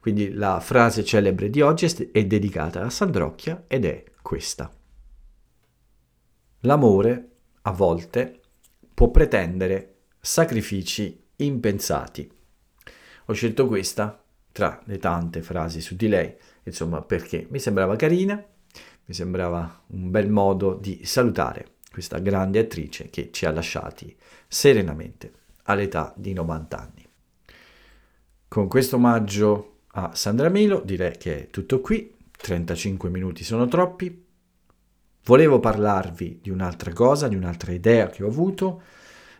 Quindi 0.00 0.32
la 0.32 0.58
frase 0.60 1.04
celebre 1.04 1.50
di 1.50 1.60
oggi 1.60 1.86
è 2.12 2.24
dedicata 2.24 2.82
a 2.82 2.90
Sandrocchia 2.90 3.64
ed 3.66 3.84
è 3.84 4.04
questa. 4.22 4.72
L'amore, 6.60 7.28
a 7.62 7.72
volte, 7.72 8.40
può 8.94 9.10
pretendere 9.10 9.96
sacrifici 10.20 11.22
impensati. 11.36 12.30
Ho 13.26 13.32
scelto 13.34 13.66
questa 13.66 14.22
tra 14.50 14.80
le 14.84 14.98
tante 14.98 15.42
frasi 15.42 15.82
su 15.82 15.94
di 15.94 16.08
lei, 16.08 16.34
insomma, 16.62 17.02
perché 17.02 17.46
mi 17.50 17.58
sembrava 17.58 17.96
carina 17.96 18.42
mi 19.06 19.14
sembrava 19.14 19.82
un 19.88 20.10
bel 20.10 20.30
modo 20.30 20.74
di 20.74 21.04
salutare 21.04 21.72
questa 21.90 22.18
grande 22.18 22.58
attrice 22.58 23.10
che 23.10 23.30
ci 23.30 23.46
ha 23.46 23.52
lasciati 23.52 24.16
serenamente 24.48 25.32
all'età 25.64 26.12
di 26.16 26.32
90 26.32 26.78
anni. 26.78 27.06
Con 28.48 28.68
questo 28.68 28.96
omaggio 28.96 29.78
a 29.92 30.14
Sandra 30.14 30.48
Milo 30.48 30.80
direi 30.84 31.16
che 31.16 31.42
è 31.42 31.50
tutto 31.50 31.80
qui, 31.80 32.14
35 32.36 33.08
minuti 33.10 33.44
sono 33.44 33.66
troppi. 33.66 34.22
Volevo 35.24 35.60
parlarvi 35.60 36.40
di 36.42 36.50
un'altra 36.50 36.92
cosa, 36.92 37.28
di 37.28 37.36
un'altra 37.36 37.72
idea 37.72 38.08
che 38.08 38.22
ho 38.22 38.28
avuto, 38.28 38.82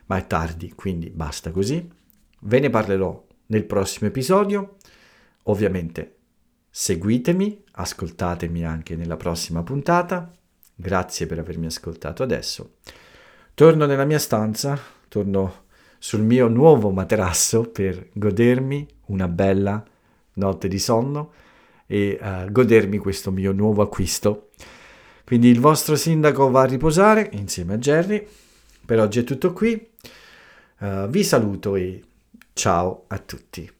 ma 0.07 0.17
è 0.17 0.25
tardi, 0.27 0.73
quindi 0.73 1.09
basta 1.09 1.51
così. 1.51 1.87
Ve 2.41 2.59
ne 2.59 2.69
parlerò 2.69 3.25
nel 3.47 3.65
prossimo 3.65 4.07
episodio. 4.07 4.77
Ovviamente 5.43 6.14
seguitemi, 6.77 7.63
ascoltatemi 7.71 8.65
anche 8.65 8.97
nella 8.97 9.15
prossima 9.15 9.63
puntata. 9.63 10.29
Grazie 10.75 11.25
per 11.25 11.39
avermi 11.39 11.67
ascoltato 11.67 12.21
adesso. 12.21 12.73
Torno 13.53 13.85
nella 13.85 14.03
mia 14.03 14.19
stanza, 14.19 14.77
torno 15.07 15.63
sul 15.99 16.21
mio 16.21 16.49
nuovo 16.49 16.91
materasso 16.91 17.61
per 17.61 18.09
godermi 18.11 18.85
una 19.05 19.29
bella 19.29 19.81
notte 20.33 20.67
di 20.67 20.77
sonno 20.77 21.31
e 21.85 22.19
uh, 22.21 22.51
godermi 22.51 22.97
questo 22.97 23.31
mio 23.31 23.53
nuovo 23.53 23.81
acquisto. 23.81 24.49
Quindi 25.23 25.47
il 25.47 25.61
vostro 25.61 25.95
sindaco 25.95 26.51
va 26.51 26.63
a 26.63 26.65
riposare 26.65 27.29
insieme 27.31 27.75
a 27.75 27.77
Jerry. 27.77 28.27
Per 28.85 28.99
oggi 28.99 29.19
è 29.19 29.23
tutto 29.23 29.53
qui. 29.53 29.91
Uh, 30.79 31.07
vi 31.07 31.23
saluto 31.23 31.77
e 31.77 32.03
ciao 32.51 33.05
a 33.07 33.17
tutti. 33.17 33.74